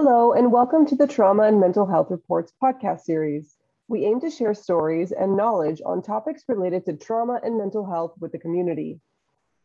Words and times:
Hello, 0.00 0.32
and 0.32 0.52
welcome 0.52 0.86
to 0.86 0.94
the 0.94 1.08
Trauma 1.08 1.42
and 1.42 1.58
Mental 1.58 1.84
Health 1.84 2.12
Reports 2.12 2.52
podcast 2.62 3.00
series. 3.00 3.56
We 3.88 4.04
aim 4.04 4.20
to 4.20 4.30
share 4.30 4.54
stories 4.54 5.10
and 5.10 5.36
knowledge 5.36 5.82
on 5.84 6.02
topics 6.02 6.44
related 6.46 6.84
to 6.84 6.96
trauma 6.96 7.40
and 7.42 7.58
mental 7.58 7.84
health 7.84 8.14
with 8.20 8.30
the 8.30 8.38
community. 8.38 9.00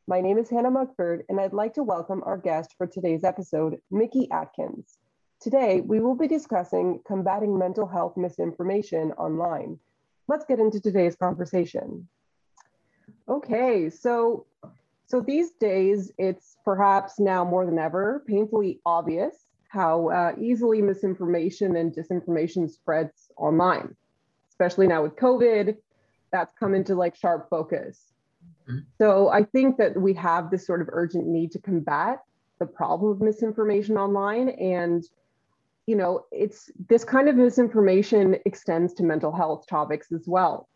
My 0.08 0.22
name 0.22 0.40
is 0.40 0.50
Hannah 0.50 0.72
Muckford, 0.72 1.22
and 1.30 1.40
I'd 1.40 1.54
like 1.54 1.76
to 1.76 1.84
welcome 1.84 2.24
our 2.26 2.40
guest 2.40 2.74
for 2.80 2.88
today's 2.88 3.24
episode, 3.24 3.80
Mickey 3.92 4.28
Atkins. 4.32 4.98
Today, 5.40 5.82
we 5.82 6.00
will 6.00 6.16
be 6.16 6.28
discussing 6.28 7.02
combating 7.06 7.56
mental 7.56 7.86
health 7.86 8.18
misinformation 8.18 9.12
online. 9.12 9.78
Let's 10.28 10.46
get 10.46 10.60
into 10.60 10.82
today's 10.82 11.16
conversation. 11.16 12.08
Okay, 13.30 13.92
so 13.92 14.48
so 15.06 15.22
these 15.22 15.52
days, 15.60 16.12
it's 16.18 16.58
perhaps 16.66 17.20
now 17.20 17.46
more 17.46 17.68
than 17.68 17.78
ever 17.78 18.24
painfully 18.26 18.82
obvious 18.84 19.36
how 19.74 20.10
uh, 20.10 20.34
easily 20.40 20.84
misinformation 20.84 21.78
and 21.78 21.92
disinformation 21.92 22.70
spreads 22.70 23.32
online, 23.38 23.96
especially 24.50 24.86
now 24.86 25.02
with 25.02 25.16
COVID. 25.16 25.76
That's 26.32 26.54
come 26.60 26.76
into 26.76 26.94
like 26.94 27.16
sharp 27.16 27.50
focus. 27.50 28.14
Mm-hmm. 28.70 28.82
So 29.00 29.30
I 29.30 29.44
think 29.44 29.78
that 29.78 30.00
we 30.00 30.14
have 30.14 30.52
this 30.52 30.68
sort 30.68 30.82
of 30.82 30.90
urgent 30.92 31.26
need 31.26 31.52
to 31.54 31.60
combat 31.60 32.20
the 32.60 32.68
problem 32.68 33.14
of 33.14 33.22
misinformation 33.22 33.98
online. 33.98 34.50
And, 34.50 35.04
you 35.88 35.96
know, 35.96 36.26
it's 36.32 36.70
this 36.88 37.04
kind 37.04 37.28
of 37.28 37.36
misinformation 37.36 38.36
extends 38.46 38.94
to 38.94 39.04
mental 39.04 39.32
health 39.32 39.66
topics 39.68 40.12
as 40.12 40.28
well. 40.28 40.70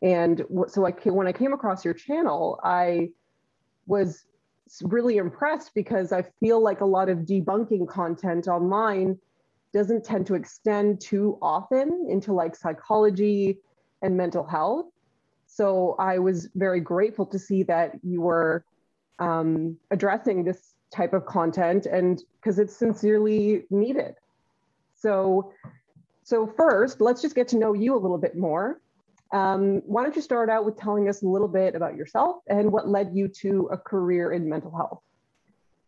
And 0.00 0.46
so 0.68 0.86
I, 0.86 0.92
when 1.10 1.26
I 1.26 1.32
came 1.32 1.52
across 1.52 1.84
your 1.84 1.92
channel, 1.92 2.58
I 2.64 3.10
was 3.86 4.24
really 4.84 5.16
impressed 5.16 5.74
because 5.74 6.12
I 6.12 6.22
feel 6.40 6.62
like 6.62 6.80
a 6.80 6.86
lot 6.86 7.08
of 7.08 7.18
debunking 7.18 7.88
content 7.88 8.48
online 8.48 9.18
doesn't 9.72 10.04
tend 10.04 10.26
to 10.26 10.34
extend 10.34 11.00
too 11.00 11.38
often 11.40 12.06
into 12.08 12.32
like 12.32 12.56
psychology 12.56 13.58
and 14.02 14.16
mental 14.16 14.44
health. 14.44 14.86
So 15.46 15.96
I 15.98 16.18
was 16.18 16.48
very 16.54 16.80
grateful 16.80 17.26
to 17.26 17.38
see 17.38 17.62
that 17.64 17.98
you 18.02 18.20
were 18.20 18.64
um, 19.18 19.76
addressing 19.90 20.44
this 20.44 20.74
type 20.92 21.12
of 21.12 21.26
content 21.26 21.86
and 21.86 22.22
because 22.40 22.58
it's 22.58 22.74
sincerely 22.74 23.64
needed. 23.70 24.14
So, 24.96 25.52
so 26.22 26.46
first, 26.46 27.00
let's 27.00 27.22
just 27.22 27.34
get 27.34 27.48
to 27.48 27.58
know 27.58 27.72
you 27.72 27.94
a 27.94 27.98
little 27.98 28.18
bit 28.18 28.36
more. 28.36 28.80
Um, 29.32 29.82
why 29.86 30.02
don't 30.02 30.16
you 30.16 30.22
start 30.22 30.50
out 30.50 30.64
with 30.64 30.76
telling 30.76 31.08
us 31.08 31.22
a 31.22 31.28
little 31.28 31.48
bit 31.48 31.74
about 31.74 31.96
yourself 31.96 32.42
and 32.48 32.72
what 32.72 32.88
led 32.88 33.12
you 33.14 33.28
to 33.28 33.68
a 33.72 33.78
career 33.78 34.32
in 34.32 34.48
mental 34.48 34.74
health? 34.74 35.00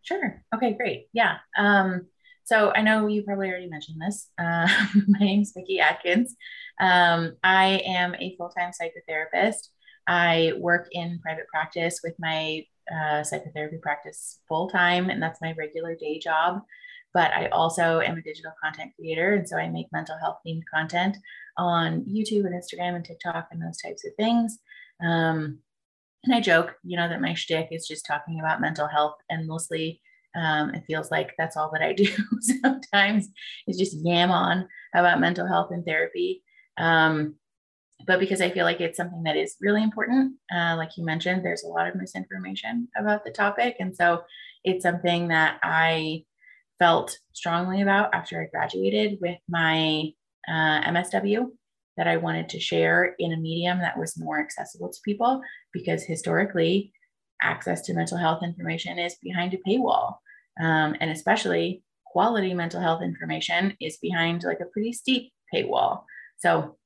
Sure. 0.02 0.42
Okay, 0.54 0.72
great. 0.72 1.08
Yeah. 1.12 1.36
Um, 1.56 2.06
so 2.44 2.72
I 2.74 2.82
know 2.82 3.06
you 3.06 3.22
probably 3.22 3.48
already 3.48 3.68
mentioned 3.68 4.00
this. 4.00 4.28
Uh, 4.38 4.68
my 5.08 5.18
name 5.18 5.42
is 5.42 5.52
Mickey 5.54 5.80
Atkins. 5.80 6.34
Um, 6.80 7.36
I 7.42 7.82
am 7.86 8.14
a 8.16 8.36
full 8.36 8.48
time 8.48 8.70
psychotherapist. 8.70 9.68
I 10.06 10.52
work 10.58 10.88
in 10.92 11.20
private 11.20 11.46
practice 11.48 12.00
with 12.02 12.14
my 12.18 12.64
uh, 12.92 13.22
psychotherapy 13.22 13.78
practice 13.78 14.40
full 14.48 14.68
time, 14.68 15.10
and 15.10 15.22
that's 15.22 15.40
my 15.40 15.54
regular 15.56 15.94
day 15.94 16.18
job 16.18 16.62
but 17.14 17.32
I 17.32 17.46
also 17.48 18.00
am 18.00 18.16
a 18.16 18.22
digital 18.22 18.52
content 18.62 18.92
creator. 18.96 19.34
And 19.34 19.48
so 19.48 19.56
I 19.56 19.68
make 19.68 19.86
mental 19.92 20.16
health 20.18 20.38
themed 20.46 20.62
content 20.72 21.16
on 21.56 22.04
YouTube 22.04 22.46
and 22.46 22.54
Instagram 22.54 22.96
and 22.96 23.04
TikTok 23.04 23.48
and 23.50 23.62
those 23.62 23.78
types 23.78 24.06
of 24.06 24.12
things. 24.16 24.58
Um, 25.04 25.58
and 26.24 26.34
I 26.34 26.40
joke, 26.40 26.74
you 26.84 26.96
know, 26.96 27.08
that 27.08 27.20
my 27.20 27.34
shtick 27.34 27.68
is 27.70 27.86
just 27.86 28.06
talking 28.06 28.40
about 28.40 28.60
mental 28.60 28.86
health 28.86 29.16
and 29.28 29.46
mostly 29.46 30.00
um, 30.34 30.74
it 30.74 30.84
feels 30.86 31.10
like 31.10 31.34
that's 31.36 31.56
all 31.56 31.70
that 31.72 31.82
I 31.82 31.92
do 31.94 32.06
sometimes 32.40 33.28
is 33.66 33.76
just 33.76 33.96
yam 34.04 34.30
on 34.30 34.68
about 34.94 35.20
mental 35.20 35.46
health 35.46 35.70
and 35.70 35.84
therapy. 35.84 36.42
Um, 36.78 37.34
but 38.06 38.18
because 38.18 38.40
I 38.40 38.50
feel 38.50 38.64
like 38.64 38.80
it's 38.80 38.96
something 38.96 39.22
that 39.24 39.36
is 39.36 39.56
really 39.60 39.82
important, 39.82 40.34
uh, 40.54 40.74
like 40.76 40.96
you 40.96 41.04
mentioned, 41.04 41.44
there's 41.44 41.62
a 41.64 41.68
lot 41.68 41.86
of 41.86 41.94
misinformation 41.94 42.88
about 42.96 43.24
the 43.24 43.30
topic. 43.30 43.76
And 43.78 43.94
so 43.94 44.22
it's 44.64 44.82
something 44.82 45.28
that 45.28 45.58
I 45.62 46.24
felt 46.82 47.16
strongly 47.32 47.80
about 47.80 48.12
after 48.12 48.42
I 48.42 48.46
graduated 48.46 49.18
with 49.20 49.38
my 49.48 50.10
uh, 50.48 50.80
MSW 50.90 51.46
that 51.96 52.08
I 52.08 52.16
wanted 52.16 52.48
to 52.48 52.58
share 52.58 53.14
in 53.20 53.32
a 53.32 53.36
medium 53.36 53.78
that 53.78 53.96
was 53.96 54.18
more 54.18 54.40
accessible 54.40 54.90
to 54.90 54.98
people 55.04 55.42
because 55.72 56.02
historically, 56.02 56.92
access 57.40 57.82
to 57.82 57.94
mental 57.94 58.18
health 58.18 58.42
information 58.42 58.98
is 58.98 59.14
behind 59.22 59.54
a 59.54 59.58
paywall. 59.68 60.16
Um, 60.60 60.96
and 61.00 61.10
especially 61.12 61.84
quality 62.04 62.52
mental 62.52 62.80
health 62.80 63.02
information 63.02 63.76
is 63.80 63.98
behind 63.98 64.42
like 64.42 64.58
a 64.60 64.72
pretty 64.72 64.92
steep 64.92 65.32
paywall. 65.54 66.02
So 66.38 66.76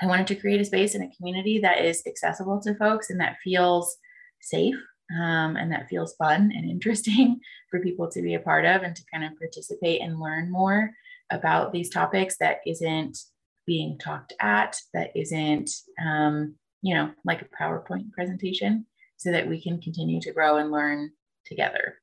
I 0.00 0.06
wanted 0.06 0.28
to 0.28 0.36
create 0.36 0.60
a 0.60 0.64
space 0.64 0.94
in 0.94 1.02
a 1.02 1.10
community 1.16 1.58
that 1.58 1.84
is 1.84 2.04
accessible 2.06 2.60
to 2.60 2.76
folks 2.76 3.10
and 3.10 3.18
that 3.18 3.38
feels 3.42 3.96
safe 4.40 4.76
um, 5.20 5.56
and 5.56 5.70
that 5.72 5.88
feels 5.88 6.14
fun 6.14 6.52
and 6.54 6.70
interesting 6.70 7.40
for 7.70 7.80
people 7.80 8.10
to 8.10 8.22
be 8.22 8.34
a 8.34 8.40
part 8.40 8.64
of 8.64 8.82
and 8.82 8.94
to 8.96 9.02
kind 9.12 9.24
of 9.24 9.38
participate 9.38 10.00
and 10.00 10.20
learn 10.20 10.50
more 10.50 10.90
about 11.30 11.72
these 11.72 11.90
topics 11.90 12.36
that 12.38 12.58
isn't 12.66 13.18
being 13.66 13.98
talked 13.98 14.32
at, 14.40 14.76
that 14.92 15.10
isn't, 15.14 15.70
um, 16.04 16.54
you 16.82 16.94
know, 16.94 17.10
like 17.24 17.42
a 17.42 17.62
PowerPoint 17.62 18.12
presentation, 18.12 18.86
so 19.16 19.30
that 19.30 19.48
we 19.48 19.62
can 19.62 19.80
continue 19.80 20.20
to 20.20 20.32
grow 20.32 20.56
and 20.56 20.70
learn 20.70 21.12
together. 21.46 21.96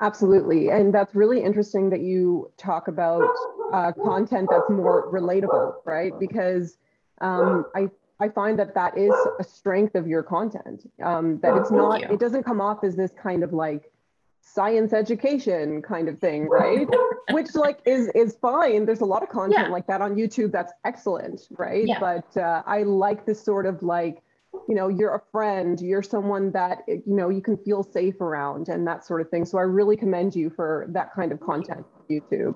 Absolutely. 0.00 0.68
And 0.68 0.94
that's 0.94 1.14
really 1.14 1.42
interesting 1.42 1.90
that 1.90 2.00
you 2.00 2.52
talk 2.58 2.88
about 2.88 3.28
uh, 3.72 3.92
content 3.92 4.48
that's 4.50 4.70
more 4.70 5.10
relatable, 5.12 5.74
right? 5.84 6.12
Because 6.20 6.76
um, 7.20 7.64
I 7.74 7.88
I 8.18 8.28
find 8.30 8.58
that 8.58 8.74
that 8.74 8.96
is 8.96 9.14
a 9.38 9.44
strength 9.44 9.94
of 9.94 10.06
your 10.06 10.22
content. 10.22 10.90
Um, 11.02 11.38
that 11.40 11.56
it's 11.56 11.70
not, 11.70 12.02
it 12.02 12.18
doesn't 12.18 12.44
come 12.44 12.60
off 12.60 12.82
as 12.82 12.96
this 12.96 13.12
kind 13.22 13.42
of 13.42 13.52
like 13.52 13.92
science 14.40 14.92
education 14.92 15.82
kind 15.82 16.08
of 16.08 16.18
thing, 16.18 16.48
right? 16.48 16.88
Which 17.30 17.54
like 17.54 17.80
is 17.84 18.08
is 18.14 18.36
fine. 18.40 18.86
There's 18.86 19.00
a 19.00 19.04
lot 19.04 19.22
of 19.22 19.28
content 19.28 19.66
yeah. 19.66 19.72
like 19.72 19.86
that 19.88 20.00
on 20.00 20.14
YouTube 20.14 20.52
that's 20.52 20.72
excellent, 20.84 21.42
right? 21.50 21.86
Yeah. 21.86 21.98
But 22.00 22.36
uh, 22.40 22.62
I 22.66 22.84
like 22.84 23.26
this 23.26 23.42
sort 23.42 23.66
of 23.66 23.82
like, 23.82 24.22
you 24.68 24.74
know, 24.74 24.88
you're 24.88 25.14
a 25.14 25.22
friend, 25.32 25.78
you're 25.80 26.02
someone 26.02 26.52
that 26.52 26.78
you 26.86 27.02
know 27.06 27.28
you 27.28 27.42
can 27.42 27.56
feel 27.58 27.82
safe 27.82 28.20
around 28.20 28.68
and 28.68 28.86
that 28.86 29.04
sort 29.04 29.20
of 29.20 29.28
thing. 29.28 29.44
So 29.44 29.58
I 29.58 29.62
really 29.62 29.96
commend 29.96 30.34
you 30.34 30.48
for 30.48 30.86
that 30.90 31.12
kind 31.14 31.32
of 31.32 31.40
content 31.40 31.84
YouTube. 32.10 32.54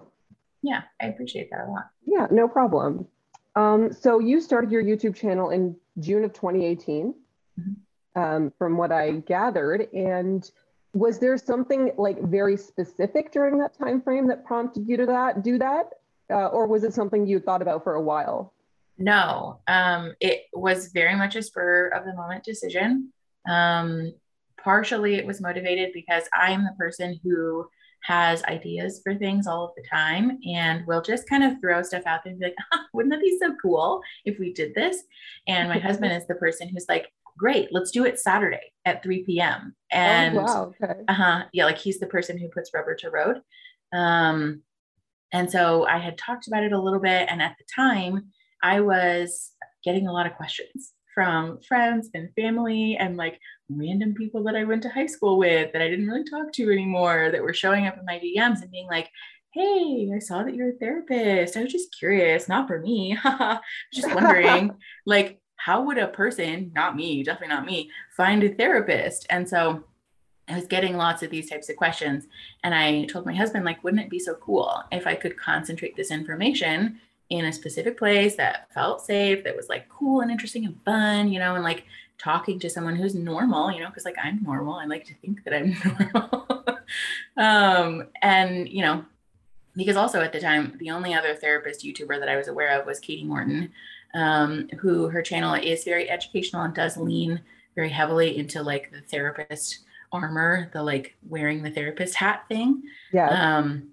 Yeah, 0.63 0.83
I 1.03 1.07
appreciate 1.07 1.51
that 1.51 1.67
a 1.67 1.71
lot. 1.71 1.87
Yeah, 2.07 2.29
no 2.31 2.47
problem. 2.49 3.07
Um, 3.57 3.93
so 3.93 4.19
you 4.19 4.41
started 4.41 4.71
your 4.71 4.83
YouTube 4.83 5.15
channel 5.15 5.51
in 5.51 5.77
June 5.99 6.25
of 6.25 6.33
2018, 6.33 7.15
mm-hmm. 7.59 8.21
um, 8.21 8.53
from 8.59 8.77
what 8.77 8.93
I 8.93 9.13
gathered. 9.13 9.89
And 9.93 10.49
was 10.93 11.19
there 11.19 11.37
something 11.37 11.93
like 11.97 12.23
very 12.23 12.57
specific 12.57 13.33
during 13.33 13.59
that 13.59 13.77
time 13.77 14.01
frame 14.01 14.29
that 14.29 14.45
prompted 14.45 14.89
you 14.89 14.97
to 14.97 15.07
that 15.07 15.43
do 15.43 15.59
that, 15.59 15.91
uh, 16.31 16.47
or 16.47 16.67
was 16.67 16.85
it 16.85 16.95
something 16.95 17.27
you 17.27 17.41
thought 17.41 17.63
about 17.63 17.85
for 17.85 17.95
a 17.95 18.03
while? 18.03 18.55
No, 18.99 19.61
um, 19.67 20.15
it 20.21 20.43
was 20.53 20.93
very 20.93 21.17
much 21.17 21.35
a 21.35 21.43
spur 21.43 21.89
of 21.89 22.05
the 22.05 22.15
moment 22.15 22.45
decision. 22.45 23.13
Um, 23.49 24.13
partially, 24.63 25.15
it 25.15 25.27
was 25.27 25.41
motivated 25.41 25.91
because 25.95 26.25
I 26.35 26.53
am 26.53 26.65
the 26.65 26.75
person 26.79 27.19
who 27.23 27.67
has 28.05 28.43
ideas 28.45 29.01
for 29.03 29.15
things 29.15 29.47
all 29.47 29.65
of 29.65 29.73
the 29.77 29.83
time 29.89 30.39
and 30.47 30.87
we'll 30.87 31.03
just 31.03 31.29
kind 31.29 31.45
of 31.45 31.61
throw 31.61 31.83
stuff 31.83 32.03
out 32.07 32.21
there 32.25 32.33
and 32.33 32.41
be 32.41 32.47
like, 32.47 32.57
ah, 32.73 32.85
wouldn't 32.93 33.13
that 33.13 33.21
be 33.21 33.39
so 33.39 33.55
cool 33.61 34.01
if 34.25 34.39
we 34.39 34.53
did 34.53 34.75
this? 34.75 35.03
And 35.47 35.69
my 35.69 35.79
husband 35.79 36.13
is 36.13 36.27
the 36.27 36.35
person 36.35 36.69
who's 36.69 36.87
like, 36.89 37.13
great, 37.39 37.69
let's 37.73 37.91
do 37.91 38.05
it 38.05 38.19
Saturday 38.19 38.73
at 38.85 39.03
3 39.03 39.25
p.m. 39.25 39.75
And 39.91 40.39
oh, 40.39 40.43
wow, 40.43 40.75
okay. 40.83 41.01
uh-huh, 41.09 41.45
yeah, 41.53 41.65
like 41.65 41.79
he's 41.79 41.99
the 41.99 42.07
person 42.07 42.39
who 42.39 42.49
puts 42.49 42.73
rubber 42.75 42.95
to 42.97 43.11
road. 43.11 43.41
Um, 43.93 44.63
and 45.33 45.51
so 45.51 45.87
I 45.87 45.99
had 45.99 46.19
talked 46.19 46.49
about 46.49 46.65
it 46.65 46.73
a 46.73 46.81
little 46.81 47.01
bit. 47.01 47.29
And 47.31 47.41
at 47.41 47.57
the 47.59 47.65
time, 47.75 48.31
I 48.63 48.81
was 48.81 49.53
getting 49.85 50.07
a 50.07 50.13
lot 50.13 50.27
of 50.27 50.35
questions 50.35 50.93
from 51.15 51.61
friends 51.61 52.11
and 52.15 52.35
family 52.35 52.97
and 52.99 53.17
like 53.17 53.39
random 53.69 54.15
people 54.15 54.43
that 54.45 54.57
I 54.57 54.65
went 54.65 54.83
to 54.83 54.89
high 54.89 55.07
school 55.07 55.39
with 55.39 55.73
that 55.73 55.83
I 55.83 55.89
didn't 55.89 56.09
really 56.09 56.25
talk 56.25 56.53
to 56.53 56.73
anymore 56.73 57.31
that 57.33 57.43
were 57.43 57.55
showing 57.55 57.87
up 57.87 57.99
in 57.99 58.05
my 58.05 58.19
DMs 58.19 58.63
and 58.63 58.71
being 58.71 58.89
like, 58.89 59.09
Hey, 59.53 60.11
I 60.15 60.21
saw 60.21 60.45
that 60.45 60.55
you're 60.55 60.71
a 60.71 60.79
therapist. 60.79 61.57
I 61.57 61.63
was 61.65 61.73
just 61.73 61.97
curious, 61.99 62.49
not 62.49 62.69
for 62.69 62.79
me. 62.79 63.19
just 63.93 64.15
wondering, 64.15 64.77
like, 65.07 65.41
how 65.57 65.83
would 65.83 65.99
a 65.99 66.07
person, 66.09 66.71
not 66.75 66.95
me, 66.97 67.23
definitely 67.25 67.55
not 67.55 67.67
me, 67.67 67.91
find 68.17 68.45
a 68.45 68.55
therapist? 68.55 69.27
And 69.29 69.49
so 69.49 69.85
I 70.49 70.55
was 70.55 70.67
getting 70.67 70.97
lots 70.97 71.23
of 71.23 71.31
these 71.31 71.51
types 71.51 71.69
of 71.69 71.77
questions. 71.77 72.27
And 72.65 72.75
I 72.75 73.05
told 73.07 73.27
my 73.27 73.35
husband, 73.35 73.65
like, 73.65 73.83
wouldn't 73.83 74.03
it 74.03 74.11
be 74.11 74.19
so 74.21 74.35
cool 74.35 74.85
if 74.91 75.07
I 75.07 75.17
could 75.17 75.37
concentrate 75.37 75.97
this 75.97 76.11
information 76.11 77.01
in 77.31 77.45
a 77.45 77.53
specific 77.53 77.97
place 77.97 78.37
that 78.37 78.73
felt 78.75 79.05
safe, 79.05 79.45
that 79.45 79.57
was 79.57 79.69
like 79.69 79.89
cool 79.89 80.21
and 80.21 80.31
interesting 80.31 80.67
and 80.67 80.77
fun, 80.85 81.33
you 81.33 81.39
know, 81.39 81.55
and 81.55 81.65
like 81.65 81.85
talking 82.19 82.59
to 82.59 82.69
someone 82.69 82.97
who's 82.97 83.15
normal, 83.15 83.73
you 83.73 83.81
know, 83.81 83.89
because 83.89 84.05
like 84.05 84.19
I'm 84.23 84.43
normal. 84.43 84.75
I 84.75 84.85
like 84.85 85.05
to 85.07 85.15
think 85.15 85.45
that 85.45 85.55
I'm 85.55 85.75
normal. 86.13 86.79
um, 87.37 88.09
and, 88.21 88.69
you 88.69 88.83
know, 88.83 89.05
because 89.77 89.97
also 89.97 90.21
at 90.21 90.33
the 90.33 90.41
time, 90.41 90.77
the 90.79 90.91
only 90.91 91.15
other 91.15 91.35
therapist 91.35 91.85
YouTuber 91.85 92.19
that 92.19 92.29
I 92.29 92.37
was 92.37 92.49
aware 92.49 92.79
of 92.79 92.87
was 92.87 92.99
Katie 92.99 93.25
Morton, 93.25 93.73
um, 94.15 94.69
who 94.81 95.09
her 95.09 95.23
channel 95.23 95.55
is 95.55 95.85
very 95.85 96.11
educational 96.11 96.63
and 96.63 96.75
does 96.75 96.97
lean 96.97 97.41
very 97.77 97.89
heavily 97.89 98.37
into 98.37 98.63
like 98.63 98.91
the 98.91 99.01
therapist 99.03 99.81
armor, 100.13 100.69
the 100.73 100.83
like 100.83 101.17
wearing 101.29 101.63
the 101.63 101.71
therapist 101.71 102.17
hat 102.17 102.45
thing. 102.49 102.83
Yeah. 103.13 103.29
Um, 103.29 103.91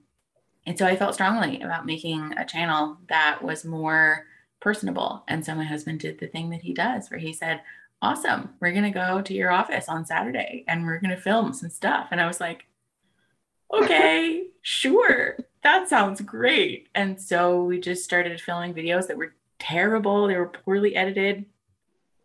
and 0.67 0.77
so 0.77 0.85
I 0.85 0.97
felt 0.97 1.13
strongly 1.13 1.61
about 1.61 1.85
making 1.85 2.33
a 2.37 2.45
channel 2.45 2.97
that 3.07 3.41
was 3.41 3.63
more 3.63 4.25
personable. 4.59 5.23
And 5.29 5.43
so 5.45 5.55
my 5.55 5.63
husband 5.63 6.01
did 6.01 6.19
the 6.19 6.27
thing 6.27 6.49
that 6.49 6.61
he 6.61 6.73
does, 6.73 7.09
where 7.09 7.21
he 7.21 7.31
said, 7.31 7.61
Awesome, 8.01 8.49
we're 8.59 8.73
going 8.73 8.83
to 8.83 8.91
go 8.91 9.21
to 9.21 9.33
your 9.33 9.49
office 9.49 9.87
on 9.87 10.05
Saturday 10.05 10.65
and 10.67 10.85
we're 10.85 10.99
going 10.99 11.15
to 11.15 11.21
film 11.21 11.53
some 11.53 11.69
stuff. 11.69 12.09
And 12.11 12.19
I 12.19 12.27
was 12.27 12.41
like, 12.41 12.65
Okay, 13.73 14.47
sure, 14.61 15.37
that 15.63 15.87
sounds 15.87 16.19
great. 16.19 16.89
And 16.93 17.19
so 17.19 17.63
we 17.63 17.79
just 17.79 18.03
started 18.03 18.39
filming 18.41 18.73
videos 18.73 19.07
that 19.07 19.17
were 19.17 19.35
terrible, 19.59 20.27
they 20.27 20.35
were 20.35 20.49
poorly 20.49 20.97
edited. 20.97 21.45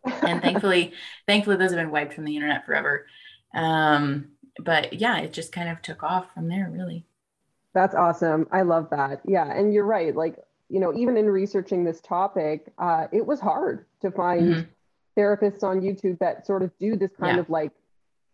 And 0.05 0.41
thankfully, 0.41 0.91
thankfully, 1.27 1.55
those 1.55 1.71
have 1.71 1.79
been 1.79 1.91
wiped 1.91 2.13
from 2.13 2.25
the 2.25 2.35
internet 2.35 2.65
forever. 2.65 3.05
Um, 3.53 4.31
but 4.59 4.99
yeah, 4.99 5.19
it 5.19 5.31
just 5.31 5.53
kind 5.53 5.69
of 5.69 5.81
took 5.81 6.03
off 6.03 6.33
from 6.33 6.49
there, 6.49 6.69
really. 6.69 7.05
That's 7.73 7.95
awesome. 7.95 8.47
I 8.51 8.61
love 8.61 8.89
that. 8.91 9.21
Yeah. 9.25 9.51
And 9.51 9.73
you're 9.73 9.85
right. 9.85 10.15
Like, 10.15 10.37
you 10.69 10.79
know, 10.79 10.93
even 10.93 11.17
in 11.17 11.29
researching 11.29 11.83
this 11.83 12.01
topic, 12.01 12.71
uh, 12.77 13.07
it 13.11 13.25
was 13.25 13.39
hard 13.39 13.85
to 14.01 14.11
find 14.11 14.41
mm-hmm. 14.41 15.19
therapists 15.19 15.63
on 15.63 15.81
YouTube 15.81 16.19
that 16.19 16.45
sort 16.45 16.61
of 16.61 16.71
do 16.79 16.95
this 16.95 17.11
kind 17.19 17.37
yeah. 17.37 17.41
of 17.41 17.49
like 17.49 17.71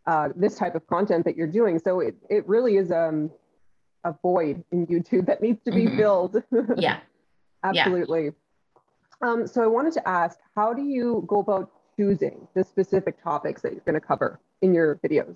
uh, 0.05 0.29
this 0.35 0.55
type 0.55 0.75
of 0.75 0.85
content 0.87 1.25
that 1.25 1.37
you're 1.37 1.47
doing. 1.47 1.79
So 1.79 1.99
it, 2.01 2.15
it 2.29 2.47
really 2.47 2.77
is 2.77 2.91
um, 2.91 3.31
a 4.03 4.13
void 4.21 4.63
in 4.71 4.87
YouTube 4.87 5.25
that 5.27 5.41
needs 5.41 5.63
to 5.63 5.71
be 5.71 5.85
mm-hmm. 5.85 5.97
filled. 5.97 6.43
yeah. 6.77 6.99
Absolutely. 7.63 8.25
Yeah. 8.25 8.31
Um, 9.21 9.47
so 9.47 9.61
I 9.61 9.67
wanted 9.67 9.93
to 9.93 10.07
ask, 10.07 10.39
how 10.55 10.73
do 10.73 10.81
you 10.81 11.25
go 11.27 11.39
about 11.39 11.71
choosing 11.97 12.47
the 12.53 12.63
specific 12.63 13.21
topics 13.21 13.61
that 13.61 13.73
you're 13.73 13.81
going 13.81 13.99
to 13.99 14.05
cover 14.05 14.39
in 14.61 14.73
your 14.73 14.95
videos? 14.95 15.35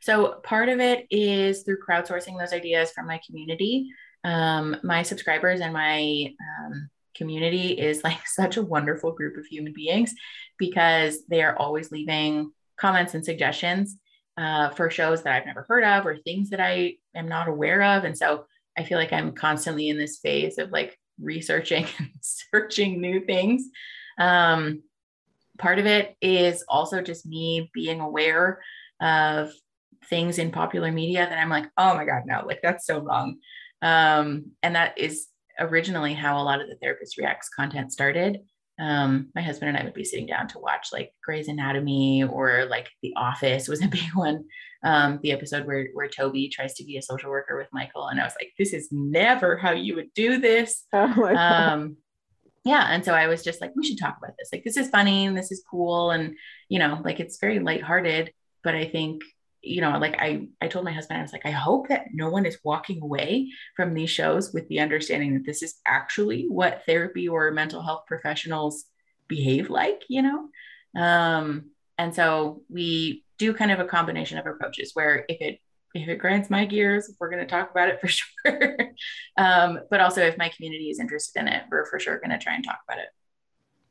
So 0.00 0.40
part 0.42 0.68
of 0.68 0.80
it 0.80 1.06
is 1.10 1.62
through 1.62 1.78
crowdsourcing 1.86 2.38
those 2.38 2.52
ideas 2.52 2.90
from 2.90 3.06
my 3.06 3.20
community. 3.26 3.90
Um, 4.24 4.76
my 4.82 5.02
subscribers 5.02 5.60
and 5.60 5.72
my 5.72 6.34
um, 6.40 6.90
community 7.14 7.72
is 7.72 8.04
like 8.04 8.18
such 8.26 8.56
a 8.56 8.62
wonderful 8.62 9.12
group 9.12 9.36
of 9.36 9.46
human 9.46 9.72
beings 9.72 10.14
because 10.58 11.24
they 11.26 11.42
are 11.42 11.56
always 11.56 11.90
leaving 11.90 12.52
comments 12.76 13.14
and 13.14 13.24
suggestions 13.24 13.96
uh, 14.36 14.70
for 14.70 14.90
shows 14.90 15.22
that 15.22 15.34
I've 15.34 15.46
never 15.46 15.64
heard 15.68 15.84
of 15.84 16.06
or 16.06 16.16
things 16.16 16.50
that 16.50 16.60
I 16.60 16.94
am 17.14 17.28
not 17.28 17.48
aware 17.48 17.82
of. 17.82 18.04
And 18.04 18.16
so 18.16 18.46
I 18.76 18.84
feel 18.84 18.98
like 18.98 19.12
I'm 19.12 19.32
constantly 19.32 19.88
in 19.88 19.98
this 19.98 20.18
phase 20.18 20.58
of 20.58 20.70
like 20.70 20.98
researching 21.20 21.86
and 21.98 22.10
searching 22.20 23.00
new 23.00 23.24
things. 23.24 23.64
Um, 24.18 24.82
part 25.58 25.78
of 25.78 25.86
it 25.86 26.16
is 26.20 26.64
also 26.68 27.00
just 27.00 27.26
me 27.26 27.70
being 27.72 28.00
aware 28.00 28.60
of 29.00 29.52
things 30.08 30.38
in 30.38 30.50
popular 30.50 30.92
media 30.92 31.26
that 31.28 31.38
I'm 31.38 31.50
like, 31.50 31.66
oh 31.76 31.94
my 31.94 32.04
God, 32.04 32.22
no, 32.26 32.44
like 32.46 32.60
that's 32.62 32.86
so 32.86 33.00
wrong. 33.00 33.36
Um, 33.82 34.52
and 34.62 34.74
that 34.76 34.98
is 34.98 35.26
originally 35.58 36.14
how 36.14 36.40
a 36.40 36.44
lot 36.44 36.60
of 36.60 36.68
the 36.68 36.76
Therapist 36.76 37.18
Reacts 37.18 37.48
content 37.48 37.92
started. 37.92 38.40
Um, 38.80 39.28
my 39.34 39.42
husband 39.42 39.68
and 39.68 39.78
I 39.78 39.84
would 39.84 39.94
be 39.94 40.04
sitting 40.04 40.26
down 40.26 40.48
to 40.48 40.58
watch 40.58 40.88
like 40.92 41.12
Grey's 41.22 41.48
Anatomy 41.48 42.24
or 42.24 42.66
like 42.68 42.88
The 43.02 43.12
Office 43.16 43.68
was 43.68 43.82
a 43.82 43.88
big 43.88 44.14
one. 44.14 44.44
Um, 44.82 45.20
the 45.22 45.32
episode 45.32 45.66
where 45.66 45.88
where 45.94 46.08
Toby 46.08 46.48
tries 46.48 46.74
to 46.74 46.84
be 46.84 46.98
a 46.98 47.02
social 47.02 47.30
worker 47.30 47.56
with 47.56 47.68
Michael, 47.72 48.08
and 48.08 48.20
I 48.20 48.24
was 48.24 48.34
like, 48.38 48.52
this 48.58 48.74
is 48.74 48.88
never 48.90 49.56
how 49.56 49.70
you 49.70 49.94
would 49.96 50.12
do 50.14 50.38
this. 50.40 50.84
Oh 50.92 51.34
um, 51.34 51.96
yeah, 52.64 52.86
and 52.90 53.04
so 53.04 53.12
I 53.14 53.26
was 53.28 53.42
just 53.44 53.60
like, 53.60 53.72
we 53.76 53.84
should 53.86 53.98
talk 53.98 54.16
about 54.18 54.36
this. 54.38 54.48
Like, 54.52 54.64
this 54.64 54.78
is 54.78 54.88
funny 54.88 55.26
and 55.26 55.36
this 55.36 55.52
is 55.52 55.62
cool, 55.70 56.10
and 56.10 56.34
you 56.68 56.78
know, 56.78 57.00
like 57.04 57.20
it's 57.20 57.38
very 57.38 57.60
lighthearted. 57.60 58.32
But 58.62 58.74
I 58.74 58.86
think 58.86 59.22
you 59.64 59.80
know, 59.80 59.98
like 59.98 60.16
I, 60.20 60.48
I 60.60 60.68
told 60.68 60.84
my 60.84 60.92
husband, 60.92 61.18
I 61.18 61.22
was 61.22 61.32
like, 61.32 61.46
I 61.46 61.50
hope 61.50 61.88
that 61.88 62.06
no 62.12 62.30
one 62.30 62.46
is 62.46 62.58
walking 62.64 63.02
away 63.02 63.50
from 63.76 63.94
these 63.94 64.10
shows 64.10 64.52
with 64.52 64.68
the 64.68 64.80
understanding 64.80 65.34
that 65.34 65.46
this 65.46 65.62
is 65.62 65.76
actually 65.86 66.46
what 66.48 66.82
therapy 66.86 67.28
or 67.28 67.50
mental 67.50 67.82
health 67.82 68.04
professionals 68.06 68.84
behave 69.28 69.70
like, 69.70 70.02
you 70.08 70.22
know? 70.22 70.48
Um, 71.00 71.70
and 71.98 72.14
so 72.14 72.62
we 72.68 73.24
do 73.38 73.54
kind 73.54 73.72
of 73.72 73.80
a 73.80 73.84
combination 73.84 74.38
of 74.38 74.46
approaches 74.46 74.92
where 74.94 75.24
if 75.28 75.40
it 75.40 75.60
if 75.94 76.08
it 76.08 76.18
grinds 76.18 76.50
my 76.50 76.64
gears, 76.64 77.14
we're 77.20 77.30
going 77.30 77.40
to 77.40 77.46
talk 77.46 77.70
about 77.70 77.88
it 77.88 78.00
for 78.00 78.08
sure. 78.08 78.76
um, 79.36 79.78
but 79.90 80.00
also 80.00 80.22
if 80.22 80.36
my 80.36 80.48
community 80.48 80.90
is 80.90 80.98
interested 80.98 81.40
in 81.40 81.48
it, 81.48 81.62
we're 81.70 81.86
for 81.86 82.00
sure 82.00 82.18
going 82.18 82.36
to 82.36 82.38
try 82.38 82.54
and 82.54 82.64
talk 82.64 82.80
about 82.86 82.98
it. 82.98 83.08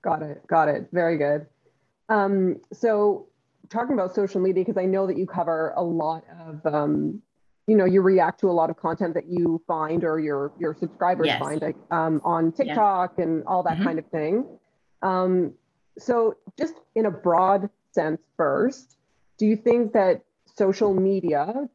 Got 0.03 0.21
it. 0.21 0.45
Got 0.47 0.67
it. 0.67 0.89
Very 0.91 1.17
good. 1.17 1.47
Um, 2.09 2.57
so 2.73 3.27
talking 3.73 3.93
about 3.93 4.15
social 4.15 4.39
media 4.39 4.63
because 4.63 4.77
I 4.77 4.85
know 4.85 5.07
that 5.07 5.17
you 5.17 5.25
cover 5.25 5.73
a 5.75 5.83
lot 5.83 6.23
of, 6.47 6.65
um, 6.73 7.21
you 7.67 7.75
know, 7.75 7.85
you 7.85 8.01
react 8.01 8.39
to 8.41 8.49
a 8.49 8.51
lot 8.51 8.69
of 8.69 8.77
content 8.77 9.13
that 9.15 9.25
you 9.27 9.61
find 9.67 10.03
or 10.03 10.19
your 10.19 10.51
your 10.59 10.73
subscribers 10.73 11.27
yes. 11.27 11.39
find 11.39 11.61
like, 11.61 11.75
um, 11.91 12.21
on 12.23 12.51
TikTok 12.51 13.15
yeah. 13.17 13.23
and 13.23 13.43
all 13.45 13.63
that 13.63 13.75
mm-hmm. 13.75 13.83
kind 13.83 13.99
of 13.99 14.05
thing. 14.07 14.45
Um, 15.01 15.53
so, 15.97 16.37
just 16.57 16.75
in 16.95 17.05
a 17.05 17.11
broad 17.11 17.69
sense, 17.91 18.21
first, 18.37 18.97
do 19.37 19.45
you 19.45 19.55
think 19.55 19.93
that 19.93 20.23
social 20.55 20.93
media, 20.93 21.67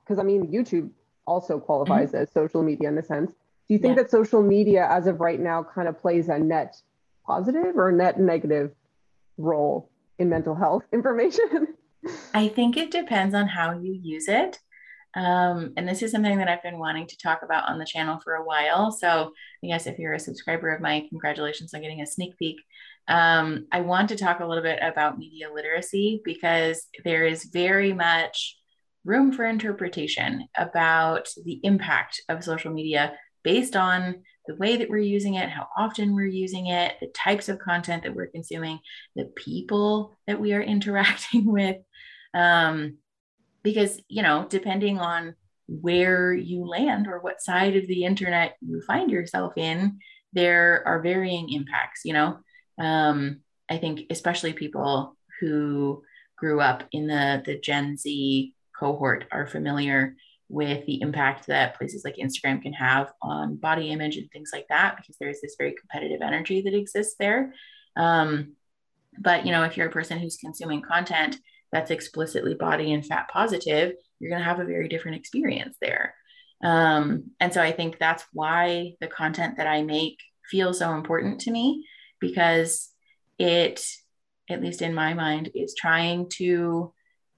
because 0.00 0.18
I 0.18 0.22
mean, 0.22 0.48
YouTube 0.48 0.90
also 1.26 1.58
qualifies 1.58 2.08
mm-hmm. 2.08 2.22
as 2.22 2.32
social 2.32 2.62
media 2.62 2.88
in 2.88 2.98
a 2.98 3.02
sense. 3.02 3.30
Do 3.68 3.74
you 3.74 3.78
think 3.78 3.96
yeah. 3.96 4.04
that 4.04 4.10
social 4.10 4.42
media, 4.42 4.86
as 4.88 5.06
of 5.06 5.20
right 5.20 5.40
now, 5.40 5.62
kind 5.62 5.88
of 5.88 6.00
plays 6.00 6.28
a 6.28 6.38
net 6.38 6.76
positive 7.26 7.76
or 7.76 7.90
net 7.90 8.20
negative 8.20 8.70
role 9.38 9.90
in 10.18 10.28
mental 10.28 10.54
health 10.54 10.84
information? 10.92 11.68
I 12.34 12.48
think 12.48 12.76
it 12.76 12.90
depends 12.90 13.34
on 13.34 13.48
how 13.48 13.78
you 13.78 13.98
use 14.00 14.28
it. 14.28 14.58
Um, 15.14 15.72
and 15.78 15.88
this 15.88 16.02
is 16.02 16.12
something 16.12 16.36
that 16.38 16.48
I've 16.48 16.62
been 16.62 16.78
wanting 16.78 17.06
to 17.06 17.16
talk 17.16 17.40
about 17.42 17.68
on 17.68 17.78
the 17.78 17.86
channel 17.86 18.20
for 18.22 18.34
a 18.34 18.44
while. 18.44 18.92
So, 18.92 19.32
I 19.64 19.66
guess 19.66 19.86
if 19.86 19.98
you're 19.98 20.12
a 20.12 20.20
subscriber 20.20 20.68
of 20.68 20.82
mine, 20.82 21.08
congratulations 21.08 21.72
on 21.72 21.80
getting 21.80 22.02
a 22.02 22.06
sneak 22.06 22.36
peek. 22.38 22.56
Um, 23.08 23.66
I 23.72 23.80
want 23.80 24.10
to 24.10 24.16
talk 24.16 24.40
a 24.40 24.46
little 24.46 24.62
bit 24.62 24.78
about 24.82 25.18
media 25.18 25.50
literacy 25.52 26.20
because 26.22 26.86
there 27.02 27.24
is 27.24 27.44
very 27.44 27.94
much 27.94 28.58
room 29.06 29.32
for 29.32 29.46
interpretation 29.46 30.48
about 30.56 31.28
the 31.44 31.60
impact 31.62 32.20
of 32.28 32.44
social 32.44 32.72
media 32.72 33.14
based 33.46 33.76
on 33.76 34.24
the 34.48 34.56
way 34.56 34.76
that 34.76 34.90
we're 34.90 34.98
using 34.98 35.34
it, 35.34 35.48
how 35.48 35.68
often 35.78 36.12
we're 36.12 36.26
using 36.26 36.66
it, 36.66 36.96
the 37.00 37.06
types 37.06 37.48
of 37.48 37.60
content 37.60 38.02
that 38.02 38.14
we're 38.14 38.26
consuming, 38.26 38.80
the 39.14 39.26
people 39.36 40.18
that 40.26 40.40
we 40.40 40.52
are 40.52 40.60
interacting 40.74 41.46
with. 41.46 41.76
Um, 42.34 42.98
because, 43.62 44.00
you 44.08 44.22
know, 44.22 44.46
depending 44.48 44.98
on 44.98 45.36
where 45.68 46.34
you 46.34 46.66
land 46.66 47.06
or 47.06 47.20
what 47.20 47.40
side 47.40 47.76
of 47.76 47.86
the 47.86 48.04
internet 48.04 48.56
you 48.60 48.82
find 48.84 49.12
yourself 49.12 49.52
in, 49.56 50.00
there 50.32 50.82
are 50.84 51.00
varying 51.00 51.52
impacts, 51.52 52.00
you 52.04 52.12
know. 52.12 52.38
Um, 52.78 53.42
I 53.70 53.78
think 53.78 54.06
especially 54.10 54.54
people 54.54 55.16
who 55.40 56.02
grew 56.36 56.60
up 56.60 56.82
in 56.90 57.06
the 57.06 57.42
the 57.44 57.58
Gen 57.58 57.96
Z 57.96 58.54
cohort 58.78 59.24
are 59.30 59.46
familiar 59.46 60.16
with 60.48 60.86
the 60.86 61.00
impact 61.00 61.46
that 61.46 61.76
places 61.76 62.02
like 62.04 62.16
Instagram 62.16 62.62
can 62.62 62.72
have 62.72 63.12
on 63.20 63.56
body 63.56 63.90
image 63.90 64.16
and 64.16 64.30
things 64.30 64.50
like 64.52 64.66
that, 64.68 64.96
because 64.96 65.16
there's 65.18 65.40
this 65.40 65.56
very 65.58 65.74
competitive 65.78 66.22
energy 66.22 66.62
that 66.62 66.74
exists 66.74 67.16
there. 67.18 67.52
Um, 67.96 68.54
but 69.18 69.44
you 69.44 69.52
know, 69.52 69.64
if 69.64 69.76
you're 69.76 69.88
a 69.88 69.92
person 69.92 70.18
who's 70.18 70.36
consuming 70.36 70.82
content 70.82 71.36
that's 71.72 71.90
explicitly 71.90 72.54
body 72.54 72.92
and 72.92 73.04
fat 73.04 73.28
positive, 73.28 73.94
you're 74.18 74.30
going 74.30 74.42
to 74.42 74.48
have 74.48 74.60
a 74.60 74.64
very 74.64 74.88
different 74.88 75.16
experience 75.16 75.76
there. 75.80 76.14
Um, 76.62 77.32
and 77.40 77.52
so 77.52 77.60
I 77.60 77.72
think 77.72 77.98
that's 77.98 78.24
why 78.32 78.92
the 79.00 79.08
content 79.08 79.56
that 79.56 79.66
I 79.66 79.82
make 79.82 80.18
feels 80.50 80.78
so 80.78 80.94
important 80.94 81.40
to 81.40 81.50
me 81.50 81.86
because 82.20 82.90
it, 83.38 83.84
at 84.48 84.62
least 84.62 84.80
in 84.80 84.94
my 84.94 85.12
mind, 85.12 85.50
is 85.54 85.74
trying 85.74 86.30
to 86.34 86.92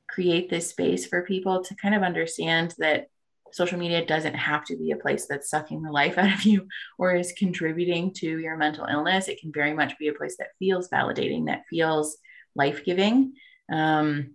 create 0.09 0.51
this 0.51 0.71
space 0.71 1.07
for 1.07 1.23
people 1.23 1.63
to 1.65 1.75
kind 1.77 1.95
of 1.95 2.03
understand 2.03 2.75
that 2.79 3.07
social 3.53 3.79
media 3.79 4.05
doesn't 4.05 4.35
have 4.35 4.65
to 4.65 4.77
be 4.77 4.91
a 4.91 4.97
place 4.97 5.27
that's 5.27 5.51
sucking 5.51 5.83
the 5.83 5.91
life 5.91 6.19
out 6.19 6.33
of 6.33 6.43
you 6.43 6.67
or 6.99 7.15
is 7.15 7.33
contributing 7.33 8.13
to 8.15 8.39
your 8.39 8.57
mental 8.57 8.87
illness. 8.87 9.29
It 9.29 9.41
can 9.41 9.53
very 9.53 9.73
much 9.73 9.99
be 9.99 10.09
a 10.09 10.15
place 10.15 10.37
that 10.39 10.49
feels 10.59 10.89
validating, 10.89 11.47
that 11.47 11.63
feels 11.71 12.19
life 12.55 12.85
giving, 12.85 13.35
um, 13.73 14.35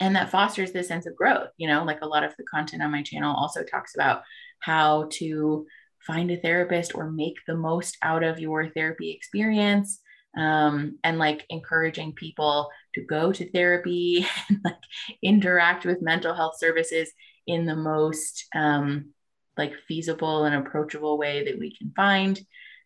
and 0.00 0.16
that 0.16 0.30
fosters 0.30 0.72
this 0.72 0.88
sense 0.88 1.06
of 1.06 1.16
growth. 1.16 1.50
You 1.56 1.68
know, 1.68 1.84
like 1.84 2.02
a 2.02 2.06
lot 2.06 2.24
of 2.24 2.34
the 2.36 2.44
content 2.44 2.82
on 2.82 2.90
my 2.90 3.02
channel 3.02 3.34
also 3.34 3.62
talks 3.62 3.94
about 3.94 4.22
how 4.60 5.08
to 5.12 5.66
find 6.00 6.30
a 6.30 6.36
therapist 6.36 6.94
or 6.94 7.10
make 7.10 7.36
the 7.46 7.56
most 7.56 7.96
out 8.02 8.22
of 8.22 8.38
your 8.38 8.68
therapy 8.68 9.10
experience 9.10 10.00
um, 10.36 10.98
and 11.04 11.18
like 11.18 11.44
encouraging 11.48 12.12
people 12.12 12.68
to 12.94 13.02
go 13.02 13.32
to 13.32 13.50
therapy 13.50 14.26
and 14.48 14.60
like 14.64 14.74
interact 15.22 15.84
with 15.84 16.02
mental 16.02 16.34
health 16.34 16.58
services 16.58 17.10
in 17.46 17.66
the 17.66 17.76
most 17.76 18.46
um, 18.54 19.10
like 19.56 19.74
feasible 19.86 20.44
and 20.44 20.54
approachable 20.54 21.18
way 21.18 21.44
that 21.44 21.58
we 21.58 21.76
can 21.76 21.92
find. 21.94 22.40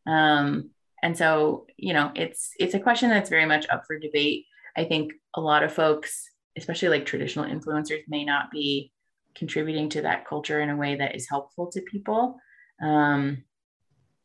Um, 0.07 0.71
and 1.02 1.17
so, 1.17 1.67
you 1.76 1.93
know, 1.93 2.11
it's 2.14 2.50
it's 2.59 2.75
a 2.75 2.81
question 2.81 3.09
that's 3.09 3.31
very 3.31 3.47
much 3.47 3.67
up 3.71 3.85
for 3.87 3.99
debate. 3.99 4.47
I 4.76 4.85
think 4.85 5.12
a 5.35 5.40
lot 5.40 5.62
of 5.62 5.73
folks, 5.73 6.28
especially 6.57 6.88
like 6.88 7.07
traditional 7.07 7.45
influencers, 7.45 8.02
may 8.09 8.25
not 8.25 8.50
be 8.50 8.93
contributing 9.35 9.88
to 9.90 10.02
that 10.02 10.26
culture 10.26 10.61
in 10.61 10.71
a 10.71 10.76
way 10.76 10.97
that 10.97 11.14
is 11.14 11.28
helpful 11.28 11.71
to 11.71 11.81
people. 11.83 12.38
Um, 12.83 13.45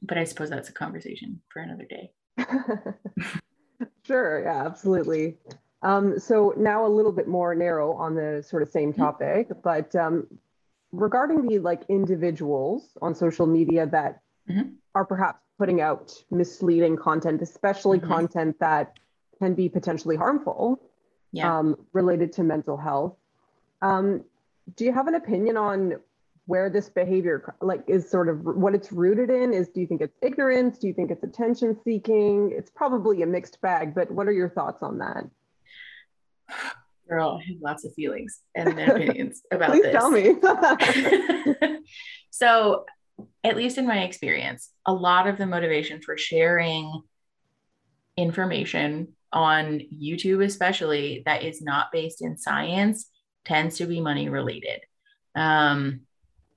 but 0.01 0.17
I 0.17 0.23
suppose 0.23 0.49
that's 0.49 0.69
a 0.69 0.73
conversation 0.73 1.41
for 1.49 1.61
another 1.61 1.85
day. 1.85 2.11
sure, 4.05 4.43
yeah, 4.43 4.65
absolutely. 4.65 5.37
Um, 5.81 6.19
so 6.19 6.53
now 6.57 6.85
a 6.85 6.87
little 6.87 7.11
bit 7.11 7.27
more 7.27 7.53
narrow 7.55 7.93
on 7.93 8.15
the 8.15 8.43
sort 8.47 8.61
of 8.63 8.69
same 8.69 8.93
mm-hmm. 8.93 9.01
topic, 9.01 9.49
but 9.63 9.95
um, 9.95 10.27
regarding 10.91 11.47
the 11.47 11.59
like 11.59 11.83
individuals 11.89 12.97
on 13.01 13.13
social 13.13 13.45
media 13.45 13.85
that 13.87 14.21
mm-hmm. 14.49 14.69
are 14.95 15.05
perhaps 15.05 15.39
putting 15.57 15.81
out 15.81 16.13
misleading 16.31 16.95
content, 16.95 17.41
especially 17.41 17.99
mm-hmm. 17.99 18.07
content 18.07 18.59
that 18.59 18.93
can 19.39 19.53
be 19.53 19.67
potentially 19.67 20.15
harmful 20.15 20.79
yeah. 21.31 21.59
um, 21.59 21.75
related 21.91 22.31
to 22.33 22.43
mental 22.43 22.77
health. 22.77 23.15
Um, 23.81 24.23
do 24.75 24.85
you 24.85 24.93
have 24.93 25.07
an 25.07 25.15
opinion 25.15 25.57
on 25.57 25.99
where 26.45 26.69
this 26.69 26.89
behavior 26.89 27.55
like 27.61 27.83
is 27.87 28.09
sort 28.09 28.27
of 28.27 28.41
what 28.43 28.75
it's 28.75 28.91
rooted 28.91 29.29
in 29.29 29.53
is 29.53 29.69
do 29.69 29.79
you 29.81 29.87
think 29.87 30.01
it's 30.01 30.17
ignorance? 30.21 30.77
Do 30.77 30.87
you 30.87 30.93
think 30.93 31.11
it's 31.11 31.23
attention 31.23 31.77
seeking? 31.83 32.51
It's 32.55 32.69
probably 32.69 33.21
a 33.21 33.25
mixed 33.25 33.61
bag 33.61 33.95
but 33.95 34.11
what 34.11 34.27
are 34.27 34.31
your 34.31 34.49
thoughts 34.49 34.83
on 34.83 34.99
that? 34.99 35.25
Girl 37.09 37.39
i 37.41 37.47
have 37.47 37.61
lots 37.61 37.85
of 37.85 37.93
feelings 37.93 38.41
and 38.55 38.79
opinions 38.79 39.41
about 39.51 39.71
Please 39.71 39.83
this. 39.83 39.93
tell 39.93 40.09
me. 40.09 40.35
So 42.31 42.85
at 43.43 43.55
least 43.55 43.77
in 43.77 43.85
my 43.85 44.03
experience 44.03 44.71
a 44.87 44.93
lot 44.93 45.27
of 45.27 45.37
the 45.37 45.45
motivation 45.45 46.01
for 46.01 46.17
sharing 46.17 47.03
information 48.17 49.09
on 49.31 49.81
youtube 49.93 50.43
especially 50.43 51.21
that 51.25 51.43
is 51.43 51.61
not 51.61 51.91
based 51.91 52.23
in 52.23 52.37
science 52.37 53.11
tends 53.45 53.77
to 53.77 53.85
be 53.85 54.01
money 54.01 54.29
related. 54.29 54.81
Um, 55.35 56.01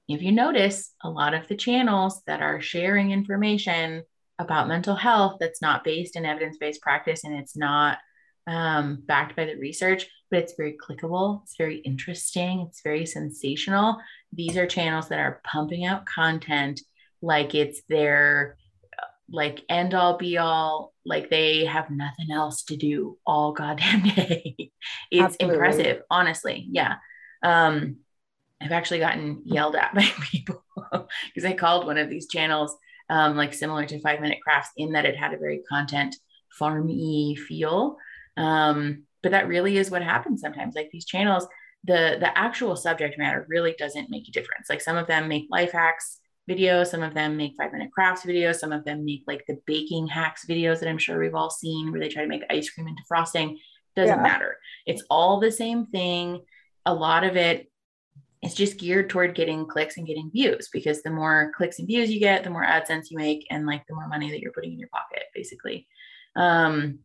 if 0.08 0.22
you 0.22 0.32
notice, 0.32 0.92
a 1.02 1.10
lot 1.10 1.34
of 1.34 1.48
the 1.48 1.56
channels 1.56 2.22
that 2.26 2.40
are 2.40 2.60
sharing 2.60 3.10
information 3.10 4.02
about 4.38 4.68
mental 4.68 4.94
health 4.94 5.38
that's 5.40 5.62
not 5.62 5.84
based 5.84 6.16
in 6.16 6.24
evidence 6.24 6.58
based 6.58 6.82
practice 6.82 7.24
and 7.24 7.34
it's 7.34 7.56
not 7.56 7.98
um, 8.46 9.02
backed 9.04 9.34
by 9.34 9.46
the 9.46 9.56
research, 9.56 10.06
but 10.30 10.40
it's 10.40 10.54
very 10.56 10.76
clickable, 10.76 11.42
it's 11.42 11.56
very 11.56 11.78
interesting, 11.78 12.60
it's 12.68 12.82
very 12.82 13.06
sensational. 13.06 13.96
These 14.32 14.56
are 14.56 14.66
channels 14.66 15.08
that 15.08 15.18
are 15.18 15.40
pumping 15.44 15.84
out 15.84 16.06
content 16.06 16.80
like 17.22 17.54
it's 17.54 17.82
their 17.88 18.56
like 19.28 19.62
end 19.68 19.94
all 19.94 20.16
be 20.16 20.38
all 20.38 20.94
like 21.04 21.30
they 21.30 21.64
have 21.64 21.90
nothing 21.90 22.30
else 22.30 22.62
to 22.64 22.76
do 22.76 23.18
all 23.26 23.52
goddamn 23.52 24.02
day 24.14 24.70
it's 25.10 25.34
Absolutely. 25.34 25.54
impressive 25.54 26.02
honestly 26.10 26.66
yeah 26.70 26.96
um 27.42 27.96
I've 28.60 28.72
actually 28.72 29.00
gotten 29.00 29.42
yelled 29.44 29.76
at 29.76 29.94
by 29.94 30.08
people 30.30 30.64
because 31.34 31.44
I 31.44 31.52
called 31.52 31.86
one 31.86 31.98
of 31.98 32.08
these 32.08 32.28
channels 32.28 32.76
um, 33.08 33.36
like 33.36 33.54
similar 33.54 33.86
to 33.86 34.00
Five 34.00 34.20
Minute 34.20 34.38
Crafts 34.42 34.70
in 34.76 34.92
that 34.92 35.04
it 35.04 35.16
had 35.16 35.32
a 35.32 35.38
very 35.38 35.62
content 35.68 36.16
farmy 36.60 37.38
feel. 37.38 37.96
Um, 38.36 39.04
but 39.22 39.32
that 39.32 39.48
really 39.48 39.76
is 39.76 39.90
what 39.90 40.02
happens 40.02 40.40
sometimes. 40.40 40.74
Like 40.74 40.90
these 40.90 41.04
channels, 41.04 41.46
the 41.84 42.16
the 42.20 42.36
actual 42.36 42.76
subject 42.76 43.18
matter 43.18 43.46
really 43.48 43.74
doesn't 43.78 44.10
make 44.10 44.28
a 44.28 44.32
difference. 44.32 44.68
Like 44.68 44.80
some 44.80 44.96
of 44.96 45.06
them 45.06 45.28
make 45.28 45.46
life 45.50 45.72
hacks 45.72 46.20
videos, 46.48 46.88
some 46.88 47.02
of 47.02 47.14
them 47.14 47.36
make 47.36 47.54
five 47.56 47.72
minute 47.72 47.90
crafts 47.92 48.24
videos, 48.24 48.56
some 48.56 48.72
of 48.72 48.84
them 48.84 49.04
make 49.04 49.22
like 49.26 49.44
the 49.46 49.58
baking 49.66 50.06
hacks 50.08 50.46
videos 50.48 50.80
that 50.80 50.88
I'm 50.88 50.98
sure 50.98 51.18
we've 51.18 51.34
all 51.34 51.50
seen 51.50 51.90
where 51.90 52.00
they 52.00 52.08
try 52.08 52.22
to 52.22 52.28
make 52.28 52.44
ice 52.50 52.70
cream 52.70 52.88
into 52.88 53.02
frosting. 53.08 53.58
Doesn't 53.94 54.16
yeah. 54.16 54.22
matter. 54.22 54.56
It's 54.84 55.02
all 55.08 55.40
the 55.40 55.50
same 55.50 55.86
thing. 55.86 56.42
A 56.84 56.94
lot 56.94 57.24
of 57.24 57.36
it 57.36 57.70
it's 58.42 58.54
just 58.54 58.78
geared 58.78 59.10
toward 59.10 59.34
getting 59.34 59.66
clicks 59.66 59.96
and 59.96 60.06
getting 60.06 60.30
views 60.30 60.68
because 60.72 61.02
the 61.02 61.10
more 61.10 61.52
clicks 61.56 61.78
and 61.78 61.88
views 61.88 62.10
you 62.10 62.20
get, 62.20 62.44
the 62.44 62.50
more 62.50 62.64
AdSense 62.64 63.10
you 63.10 63.16
make, 63.16 63.46
and 63.50 63.66
like 63.66 63.86
the 63.86 63.94
more 63.94 64.08
money 64.08 64.30
that 64.30 64.40
you're 64.40 64.52
putting 64.52 64.72
in 64.72 64.78
your 64.78 64.90
pocket, 64.90 65.24
basically. 65.34 65.86
Um, 66.36 67.00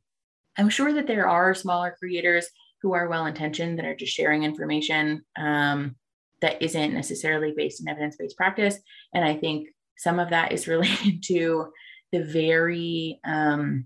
I'm 0.57 0.69
sure 0.69 0.93
that 0.93 1.07
there 1.07 1.27
are 1.27 1.53
smaller 1.53 1.95
creators 1.97 2.47
who 2.81 2.93
are 2.93 3.07
well 3.07 3.25
intentioned 3.25 3.77
that 3.77 3.85
are 3.85 3.95
just 3.95 4.13
sharing 4.13 4.43
information 4.43 5.23
um, 5.37 5.95
that 6.41 6.61
isn't 6.61 6.93
necessarily 6.93 7.53
based 7.55 7.81
in 7.81 7.87
evidence 7.87 8.17
based 8.17 8.35
practice. 8.35 8.77
And 9.13 9.23
I 9.23 9.35
think 9.35 9.69
some 9.97 10.19
of 10.19 10.31
that 10.31 10.51
is 10.51 10.67
related 10.67 11.23
to 11.27 11.67
the 12.11 12.23
very 12.23 13.19
um, 13.23 13.85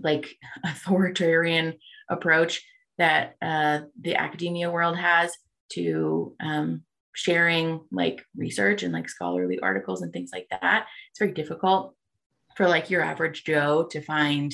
like 0.00 0.36
authoritarian 0.64 1.74
approach 2.08 2.64
that 2.96 3.36
uh, 3.40 3.80
the 4.00 4.16
academia 4.16 4.70
world 4.70 4.96
has 4.96 5.32
to 5.70 6.34
um, 6.40 6.82
sharing 7.14 7.80
like 7.90 8.22
research 8.36 8.82
and 8.82 8.92
like 8.92 9.08
scholarly 9.08 9.58
articles 9.60 10.02
and 10.02 10.12
things 10.12 10.30
like 10.32 10.46
that. 10.50 10.86
It's 11.10 11.18
very 11.18 11.32
difficult 11.32 11.94
for 12.56 12.68
like 12.68 12.90
your 12.90 13.02
average 13.02 13.44
Joe 13.44 13.88
to 13.90 14.00
find, 14.00 14.52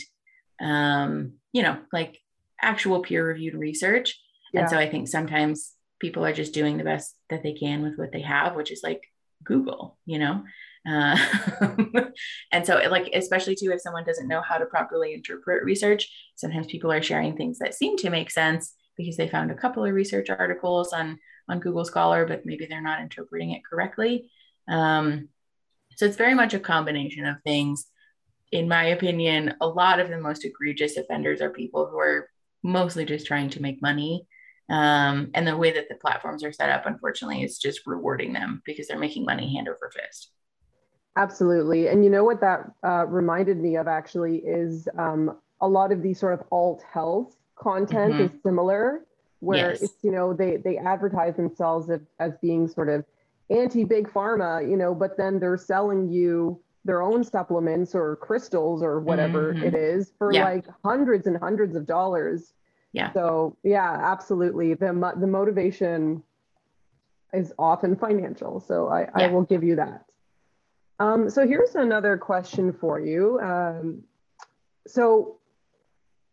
um, 0.60 1.34
you 1.52 1.62
know, 1.62 1.78
like 1.92 2.18
actual 2.60 3.02
peer 3.02 3.26
reviewed 3.26 3.54
research. 3.54 4.18
Yeah. 4.52 4.62
And 4.62 4.70
so 4.70 4.78
I 4.78 4.88
think 4.88 5.08
sometimes 5.08 5.72
people 6.00 6.24
are 6.24 6.32
just 6.32 6.54
doing 6.54 6.76
the 6.76 6.84
best 6.84 7.14
that 7.30 7.42
they 7.42 7.52
can 7.52 7.82
with 7.82 7.96
what 7.96 8.12
they 8.12 8.22
have, 8.22 8.56
which 8.56 8.70
is 8.70 8.80
like 8.82 9.02
Google, 9.42 9.98
you 10.06 10.18
know? 10.18 10.44
Uh, 10.88 11.16
and 12.52 12.66
so 12.66 12.76
like, 12.90 13.10
especially 13.14 13.56
too, 13.56 13.72
if 13.72 13.80
someone 13.80 14.04
doesn't 14.04 14.28
know 14.28 14.42
how 14.42 14.58
to 14.58 14.66
properly 14.66 15.14
interpret 15.14 15.64
research, 15.64 16.10
sometimes 16.36 16.66
people 16.66 16.92
are 16.92 17.02
sharing 17.02 17.36
things 17.36 17.58
that 17.58 17.74
seem 17.74 17.96
to 17.98 18.10
make 18.10 18.30
sense 18.30 18.74
because 18.96 19.16
they 19.16 19.28
found 19.28 19.50
a 19.50 19.56
couple 19.56 19.84
of 19.84 19.92
research 19.92 20.30
articles 20.30 20.92
on 20.92 21.18
on 21.48 21.60
Google 21.60 21.84
Scholar, 21.84 22.26
but 22.26 22.46
maybe 22.46 22.66
they're 22.66 22.80
not 22.80 23.00
interpreting 23.00 23.50
it 23.50 23.64
correctly. 23.64 24.30
Um, 24.68 25.28
so 25.96 26.06
it's 26.06 26.16
very 26.16 26.34
much 26.34 26.54
a 26.54 26.58
combination 26.58 27.26
of 27.26 27.36
things. 27.42 27.86
In 28.50 28.68
my 28.68 28.86
opinion, 28.86 29.54
a 29.60 29.66
lot 29.66 30.00
of 30.00 30.08
the 30.08 30.18
most 30.18 30.44
egregious 30.44 30.96
offenders 30.96 31.40
are 31.40 31.50
people 31.50 31.86
who 31.86 31.98
are 31.98 32.30
mostly 32.62 33.04
just 33.04 33.26
trying 33.26 33.50
to 33.50 33.62
make 33.62 33.82
money. 33.82 34.26
Um, 34.70 35.30
and 35.34 35.46
the 35.46 35.56
way 35.56 35.72
that 35.72 35.88
the 35.90 35.96
platforms 35.96 36.42
are 36.42 36.52
set 36.52 36.70
up, 36.70 36.86
unfortunately, 36.86 37.42
is 37.42 37.58
just 37.58 37.86
rewarding 37.86 38.32
them 38.32 38.62
because 38.64 38.88
they're 38.88 38.98
making 38.98 39.26
money 39.26 39.54
hand 39.54 39.68
over 39.68 39.92
fist. 39.94 40.30
Absolutely. 41.16 41.88
And 41.88 42.02
you 42.02 42.10
know 42.10 42.24
what 42.24 42.40
that 42.40 42.70
uh, 42.82 43.06
reminded 43.06 43.58
me 43.58 43.76
of 43.76 43.86
actually 43.86 44.38
is 44.38 44.88
um, 44.98 45.38
a 45.60 45.68
lot 45.68 45.92
of 45.92 46.02
these 46.02 46.18
sort 46.18 46.34
of 46.34 46.42
alt 46.50 46.82
health 46.90 47.36
content 47.56 48.14
mm-hmm. 48.14 48.34
is 48.34 48.42
similar 48.42 49.04
where 49.40 49.70
yes. 49.70 49.82
it's 49.82 49.94
you 50.02 50.10
know 50.10 50.32
they 50.32 50.56
they 50.56 50.78
advertise 50.78 51.36
themselves 51.36 51.90
as, 51.90 52.00
as 52.18 52.32
being 52.40 52.66
sort 52.66 52.88
of 52.88 53.04
anti 53.50 53.84
big 53.84 54.08
pharma 54.08 54.68
you 54.68 54.76
know 54.76 54.94
but 54.94 55.16
then 55.16 55.38
they're 55.38 55.56
selling 55.56 56.08
you 56.10 56.58
their 56.84 57.02
own 57.02 57.22
supplements 57.24 57.94
or 57.94 58.16
crystals 58.16 58.82
or 58.82 59.00
whatever 59.00 59.52
mm-hmm. 59.54 59.64
it 59.64 59.74
is 59.74 60.12
for 60.18 60.32
yeah. 60.32 60.44
like 60.44 60.64
hundreds 60.84 61.26
and 61.26 61.36
hundreds 61.36 61.76
of 61.76 61.86
dollars 61.86 62.54
yeah 62.92 63.12
so 63.12 63.56
yeah 63.62 63.92
absolutely 64.02 64.74
the 64.74 65.12
the 65.20 65.26
motivation 65.26 66.22
is 67.32 67.52
often 67.58 67.96
financial 67.96 68.60
so 68.60 68.88
i 68.88 69.02
yeah. 69.02 69.08
i 69.14 69.26
will 69.28 69.42
give 69.42 69.62
you 69.62 69.76
that 69.76 70.04
um, 71.00 71.28
so 71.28 71.44
here's 71.44 71.74
another 71.74 72.16
question 72.16 72.72
for 72.72 73.00
you 73.00 73.40
um, 73.40 74.04
so 74.86 75.38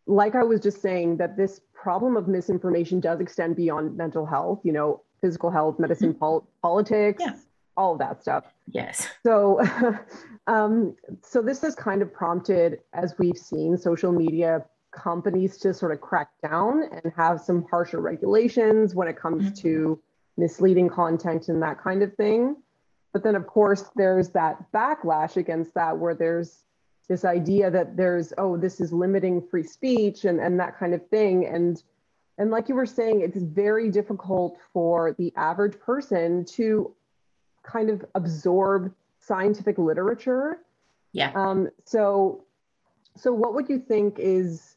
like 0.06 0.34
I 0.34 0.42
was 0.42 0.60
just 0.60 0.80
saying, 0.80 1.16
that 1.18 1.36
this 1.36 1.60
problem 1.74 2.16
of 2.16 2.28
misinformation 2.28 3.00
does 3.00 3.20
extend 3.20 3.56
beyond 3.56 3.96
mental 3.96 4.26
health, 4.26 4.60
you 4.62 4.72
know, 4.72 5.02
physical 5.20 5.50
health, 5.50 5.78
medicine, 5.78 6.10
mm-hmm. 6.10 6.18
pol- 6.18 6.48
politics, 6.60 7.22
yeah. 7.24 7.34
all 7.76 7.92
of 7.92 7.98
that 8.00 8.20
stuff. 8.20 8.44
Yes. 8.68 9.08
So, 9.22 9.60
um, 10.46 10.96
so 11.22 11.42
this 11.42 11.60
has 11.62 11.74
kind 11.74 12.02
of 12.02 12.12
prompted, 12.12 12.80
as 12.92 13.14
we've 13.18 13.36
seen, 13.36 13.76
social 13.78 14.12
media 14.12 14.64
companies 14.92 15.56
to 15.58 15.72
sort 15.72 15.92
of 15.92 16.00
crack 16.00 16.28
down 16.42 16.84
and 16.92 17.12
have 17.16 17.40
some 17.40 17.64
harsher 17.70 18.00
regulations 18.00 18.94
when 18.94 19.08
it 19.08 19.16
comes 19.16 19.44
mm-hmm. 19.44 19.54
to 19.54 20.00
misleading 20.36 20.88
content 20.88 21.48
and 21.48 21.62
that 21.62 21.80
kind 21.80 22.02
of 22.02 22.14
thing. 22.14 22.56
But 23.12 23.22
then, 23.22 23.34
of 23.34 23.46
course, 23.46 23.84
there's 23.94 24.30
that 24.30 24.72
backlash 24.72 25.36
against 25.36 25.74
that 25.74 25.98
where 25.98 26.14
there's 26.14 26.64
this 27.12 27.26
idea 27.26 27.70
that 27.70 27.94
there's 27.94 28.32
oh 28.38 28.56
this 28.56 28.80
is 28.80 28.90
limiting 28.90 29.46
free 29.50 29.62
speech 29.62 30.24
and 30.24 30.40
and 30.40 30.58
that 30.58 30.78
kind 30.78 30.94
of 30.94 31.06
thing. 31.08 31.44
And 31.46 31.82
and 32.38 32.50
like 32.50 32.70
you 32.70 32.74
were 32.74 32.86
saying 32.86 33.20
it's 33.20 33.36
very 33.36 33.90
difficult 33.90 34.56
for 34.72 35.14
the 35.18 35.30
average 35.36 35.78
person 35.78 36.46
to 36.56 36.94
kind 37.62 37.90
of 37.90 38.02
absorb 38.14 38.94
scientific 39.20 39.76
literature. 39.76 40.60
Yeah. 41.12 41.32
Um 41.34 41.68
so 41.84 42.44
so 43.18 43.30
what 43.30 43.52
would 43.52 43.68
you 43.68 43.78
think 43.78 44.18
is 44.18 44.76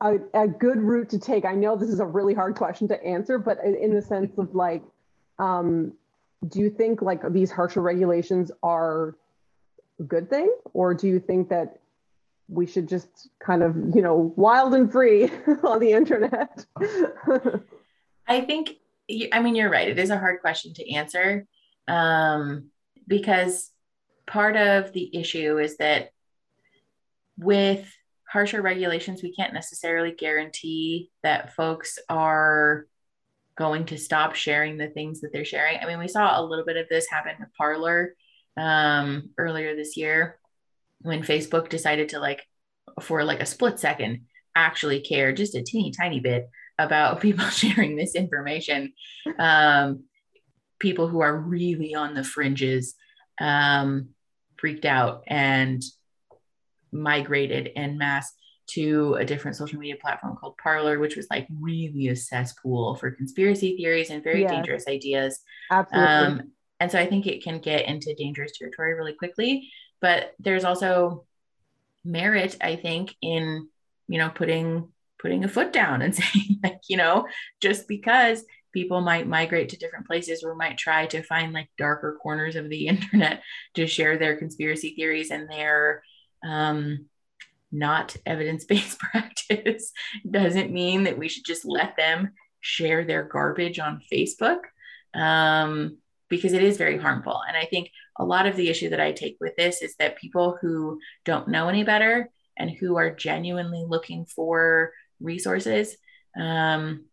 a, 0.00 0.18
a 0.34 0.46
good 0.46 0.78
route 0.78 1.08
to 1.10 1.18
take? 1.18 1.44
I 1.44 1.56
know 1.56 1.74
this 1.74 1.88
is 1.88 1.98
a 1.98 2.06
really 2.06 2.34
hard 2.34 2.54
question 2.54 2.86
to 2.88 3.04
answer 3.04 3.40
but 3.40 3.58
in 3.64 3.92
the 3.92 4.02
sense 4.02 4.38
of 4.38 4.54
like 4.54 4.84
um 5.40 5.94
do 6.46 6.60
you 6.60 6.70
think 6.70 7.02
like 7.02 7.32
these 7.32 7.50
harsher 7.50 7.82
regulations 7.82 8.52
are 8.62 9.16
good 10.04 10.30
thing, 10.30 10.52
or 10.72 10.94
do 10.94 11.08
you 11.08 11.20
think 11.20 11.48
that 11.50 11.78
we 12.48 12.66
should 12.66 12.88
just 12.88 13.28
kind 13.44 13.62
of, 13.62 13.76
you 13.94 14.02
know, 14.02 14.32
wild 14.36 14.74
and 14.74 14.90
free 14.90 15.30
on 15.62 15.80
the 15.80 15.92
internet? 15.92 16.64
I 18.26 18.40
think, 18.40 18.76
I 19.32 19.40
mean, 19.40 19.54
you're 19.54 19.70
right. 19.70 19.88
It 19.88 19.98
is 19.98 20.10
a 20.10 20.18
hard 20.18 20.40
question 20.40 20.74
to 20.74 20.94
answer 20.94 21.46
um, 21.86 22.70
because 23.06 23.70
part 24.26 24.56
of 24.56 24.92
the 24.92 25.16
issue 25.16 25.58
is 25.58 25.78
that 25.78 26.10
with 27.38 27.90
harsher 28.28 28.60
regulations, 28.60 29.22
we 29.22 29.34
can't 29.34 29.54
necessarily 29.54 30.12
guarantee 30.12 31.10
that 31.22 31.54
folks 31.54 31.98
are 32.08 32.86
going 33.56 33.86
to 33.86 33.98
stop 33.98 34.34
sharing 34.34 34.76
the 34.76 34.88
things 34.88 35.20
that 35.20 35.32
they're 35.32 35.44
sharing. 35.44 35.78
I 35.78 35.86
mean, 35.86 35.98
we 35.98 36.08
saw 36.08 36.38
a 36.38 36.44
little 36.44 36.64
bit 36.64 36.76
of 36.76 36.88
this 36.88 37.08
happen 37.08 37.34
with 37.40 37.48
Parler 37.56 38.14
um, 38.58 39.30
earlier 39.38 39.76
this 39.76 39.96
year 39.96 40.38
when 41.00 41.22
Facebook 41.22 41.68
decided 41.68 42.10
to 42.10 42.18
like, 42.18 42.44
for 43.00 43.24
like 43.24 43.40
a 43.40 43.46
split 43.46 43.78
second, 43.78 44.26
actually 44.54 45.00
care 45.00 45.32
just 45.32 45.54
a 45.54 45.62
teeny 45.62 45.92
tiny 45.92 46.20
bit 46.20 46.48
about 46.78 47.20
people 47.22 47.46
sharing 47.46 47.96
this 47.96 48.14
information. 48.14 48.92
Um, 49.38 50.04
people 50.78 51.08
who 51.08 51.20
are 51.20 51.36
really 51.36 51.94
on 51.94 52.14
the 52.14 52.24
fringes 52.24 52.94
um, 53.40 54.10
freaked 54.58 54.84
out 54.84 55.22
and 55.26 55.82
migrated 56.92 57.70
en 57.76 57.98
masse 57.98 58.32
to 58.68 59.14
a 59.14 59.24
different 59.24 59.56
social 59.56 59.78
media 59.78 59.96
platform 60.00 60.36
called 60.36 60.56
Parler, 60.62 60.98
which 60.98 61.16
was 61.16 61.26
like 61.30 61.46
really 61.60 62.08
a 62.08 62.16
cesspool 62.16 62.96
for 62.96 63.10
conspiracy 63.10 63.76
theories 63.76 64.10
and 64.10 64.22
very 64.22 64.44
dangerous 64.44 64.86
ideas. 64.86 65.40
Absolutely. 65.70 66.08
Um, 66.08 66.52
and 66.80 66.90
so 66.90 66.98
I 66.98 67.06
think 67.06 67.26
it 67.26 67.42
can 67.42 67.58
get 67.58 67.86
into 67.86 68.14
dangerous 68.14 68.52
territory 68.56 68.94
really 68.94 69.14
quickly. 69.14 69.70
But 70.00 70.34
there's 70.38 70.64
also 70.64 71.26
merit, 72.04 72.56
I 72.60 72.76
think, 72.76 73.14
in 73.20 73.68
you 74.08 74.18
know 74.18 74.30
putting 74.30 74.88
putting 75.20 75.44
a 75.44 75.48
foot 75.48 75.72
down 75.72 76.02
and 76.02 76.14
saying 76.14 76.60
like 76.62 76.80
you 76.88 76.96
know 76.96 77.26
just 77.60 77.88
because 77.88 78.44
people 78.72 79.00
might 79.00 79.26
migrate 79.26 79.70
to 79.70 79.76
different 79.76 80.06
places 80.06 80.42
or 80.42 80.54
might 80.54 80.78
try 80.78 81.06
to 81.06 81.22
find 81.22 81.52
like 81.52 81.68
darker 81.78 82.18
corners 82.22 82.56
of 82.56 82.68
the 82.68 82.86
internet 82.88 83.42
to 83.74 83.86
share 83.86 84.18
their 84.18 84.36
conspiracy 84.36 84.94
theories 84.94 85.30
and 85.30 85.48
their 85.48 86.02
um, 86.44 87.06
not 87.72 88.16
evidence-based 88.24 88.98
practice 88.98 89.92
doesn't 90.28 90.72
mean 90.72 91.04
that 91.04 91.18
we 91.18 91.28
should 91.28 91.44
just 91.44 91.64
let 91.64 91.96
them 91.96 92.30
share 92.60 93.04
their 93.04 93.24
garbage 93.24 93.78
on 93.78 94.00
facebook 94.12 94.60
um, 95.14 95.96
because 96.28 96.52
it 96.52 96.62
is 96.62 96.76
very 96.76 96.98
harmful. 96.98 97.40
And 97.46 97.56
i 97.56 97.64
think 97.64 97.90
a 98.18 98.24
lot 98.24 98.46
of 98.46 98.56
the 98.56 98.68
issue 98.68 98.90
that 98.90 99.00
i 99.00 99.12
take 99.12 99.36
with 99.40 99.56
this 99.56 99.82
is 99.82 99.94
that 99.96 100.18
people 100.18 100.58
who 100.60 101.00
don't 101.24 101.48
know 101.48 101.68
any 101.68 101.84
better 101.84 102.30
and 102.56 102.70
who 102.70 102.96
are 102.96 103.14
genuinely 103.14 103.84
looking 103.86 104.26
for 104.26 104.92
resources 105.20 105.96
um, 106.38 107.04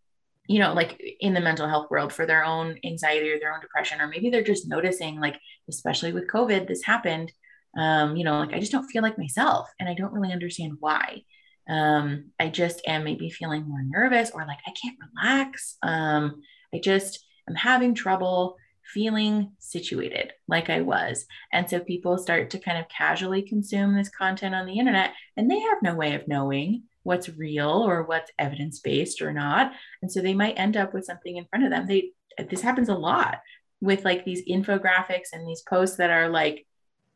you 0.48 0.60
know 0.60 0.74
like 0.74 1.02
in 1.20 1.34
the 1.34 1.42
mental 1.42 1.68
health 1.68 1.90
world 1.90 2.14
for 2.14 2.26
their 2.26 2.44
own 2.44 2.78
anxiety 2.84 3.32
or 3.32 3.40
their 3.40 3.54
own 3.54 3.62
depression 3.62 4.02
or 4.02 4.08
maybe 4.08 4.30
they're 4.30 4.44
just 4.44 4.68
noticing 4.68 5.20
like 5.20 5.40
especially 5.70 6.14
with 6.14 6.30
covid 6.30 6.68
this 6.68 6.84
happened 6.84 7.32
um, 7.78 8.16
you 8.16 8.24
know 8.24 8.40
like 8.40 8.54
i 8.54 8.60
just 8.60 8.72
don't 8.72 8.88
feel 8.88 9.02
like 9.02 9.18
myself 9.18 9.70
and 9.80 9.90
i 9.90 9.94
don't 9.94 10.14
really 10.14 10.34
understand 10.34 10.74
why. 10.80 11.22
Um, 11.68 12.32
i 12.40 12.48
just 12.48 12.82
am 12.86 13.04
maybe 13.04 13.30
feeling 13.30 13.68
more 13.68 13.82
nervous 13.82 14.32
or 14.32 14.46
like 14.46 14.60
i 14.68 14.74
can't 14.80 14.98
relax. 15.16 15.78
Um, 15.82 16.42
i 16.74 16.80
just 16.80 17.26
am 17.50 17.56
having 17.56 17.96
trouble 17.96 18.58
feeling 18.94 19.52
situated 19.60 20.34
like 20.48 20.70
I 20.70 20.82
was. 20.82 21.26
And 21.52 21.70
so 21.70 21.80
people 21.80 22.18
start 22.18 22.50
to 22.52 22.60
kind 22.60 22.78
of 22.78 22.88
casually 22.90 23.42
consume 23.42 23.96
this 23.96 24.10
content 24.10 24.56
on 24.56 24.66
the 24.66 24.80
internet 24.80 25.12
and 25.38 25.50
they 25.50 25.60
have 25.60 25.78
no 25.82 25.96
way 25.96 26.16
of 26.16 26.28
knowing 26.28 26.84
what's 27.04 27.30
real 27.30 27.70
or 27.70 28.04
what's 28.04 28.32
evidence 28.40 28.80
based 28.80 29.22
or 29.22 29.32
not. 29.32 29.72
And 30.02 30.12
so 30.12 30.22
they 30.22 30.34
might 30.34 30.60
end 30.60 30.76
up 30.76 30.94
with 30.94 31.06
something 31.06 31.38
in 31.38 31.46
front 31.46 31.66
of 31.66 31.72
them. 31.72 31.88
They 31.88 32.12
this 32.50 32.62
happens 32.62 32.90
a 32.90 32.96
lot 32.96 33.40
with 33.80 34.04
like 34.04 34.26
these 34.26 34.46
infographics 34.46 35.30
and 35.32 35.48
these 35.48 35.62
posts 35.62 35.98
that 35.98 36.10
are 36.10 36.28
like 36.28 36.66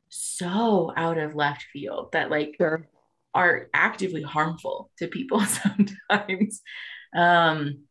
so 0.09 0.93
out 0.95 1.17
of 1.17 1.35
left 1.35 1.63
field 1.73 2.11
that 2.13 2.29
like 2.29 2.55
sure. 2.57 2.87
are 3.33 3.67
actively 3.73 4.21
harmful 4.21 4.91
to 4.97 5.07
people 5.07 5.41
sometimes. 6.09 6.61
Um, 7.15 7.83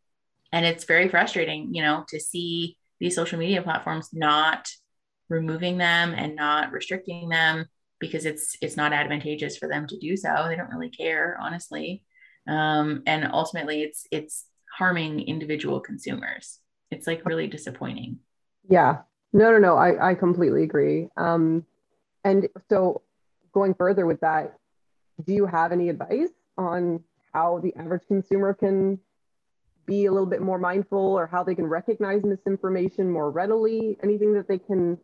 and 0.52 0.64
it's 0.64 0.84
very 0.84 1.08
frustrating, 1.08 1.74
you 1.74 1.82
know, 1.82 2.04
to 2.08 2.18
see 2.18 2.77
these 3.00 3.14
social 3.14 3.38
media 3.38 3.62
platforms 3.62 4.10
not 4.12 4.68
removing 5.28 5.78
them 5.78 6.14
and 6.14 6.34
not 6.34 6.72
restricting 6.72 7.28
them 7.28 7.66
because 8.00 8.24
it's 8.24 8.56
it's 8.62 8.76
not 8.76 8.92
advantageous 8.92 9.56
for 9.56 9.68
them 9.68 9.86
to 9.86 9.98
do 9.98 10.16
so. 10.16 10.46
They 10.48 10.56
don't 10.56 10.70
really 10.70 10.90
care, 10.90 11.38
honestly, 11.40 12.02
um, 12.48 13.02
and 13.06 13.28
ultimately, 13.32 13.82
it's 13.82 14.06
it's 14.10 14.46
harming 14.76 15.20
individual 15.20 15.80
consumers. 15.80 16.60
It's 16.90 17.06
like 17.06 17.26
really 17.26 17.46
disappointing. 17.46 18.20
Yeah, 18.68 18.98
no, 19.32 19.52
no, 19.52 19.58
no. 19.58 19.76
I 19.76 20.10
I 20.10 20.14
completely 20.14 20.62
agree. 20.62 21.08
Um, 21.16 21.66
and 22.24 22.48
so, 22.70 23.02
going 23.52 23.74
further 23.74 24.06
with 24.06 24.20
that, 24.20 24.56
do 25.24 25.34
you 25.34 25.46
have 25.46 25.72
any 25.72 25.90
advice 25.90 26.30
on 26.56 27.04
how 27.34 27.60
the 27.62 27.74
average 27.76 28.06
consumer 28.08 28.54
can 28.54 28.98
be 29.88 30.04
a 30.04 30.12
little 30.12 30.26
bit 30.26 30.40
more 30.40 30.58
mindful 30.58 30.98
or 31.18 31.26
how 31.26 31.42
they 31.42 31.56
can 31.56 31.66
recognize 31.66 32.22
misinformation 32.22 33.10
more 33.10 33.30
readily? 33.32 33.96
Anything 34.04 34.34
that 34.34 34.46
they 34.46 34.58
can 34.58 34.98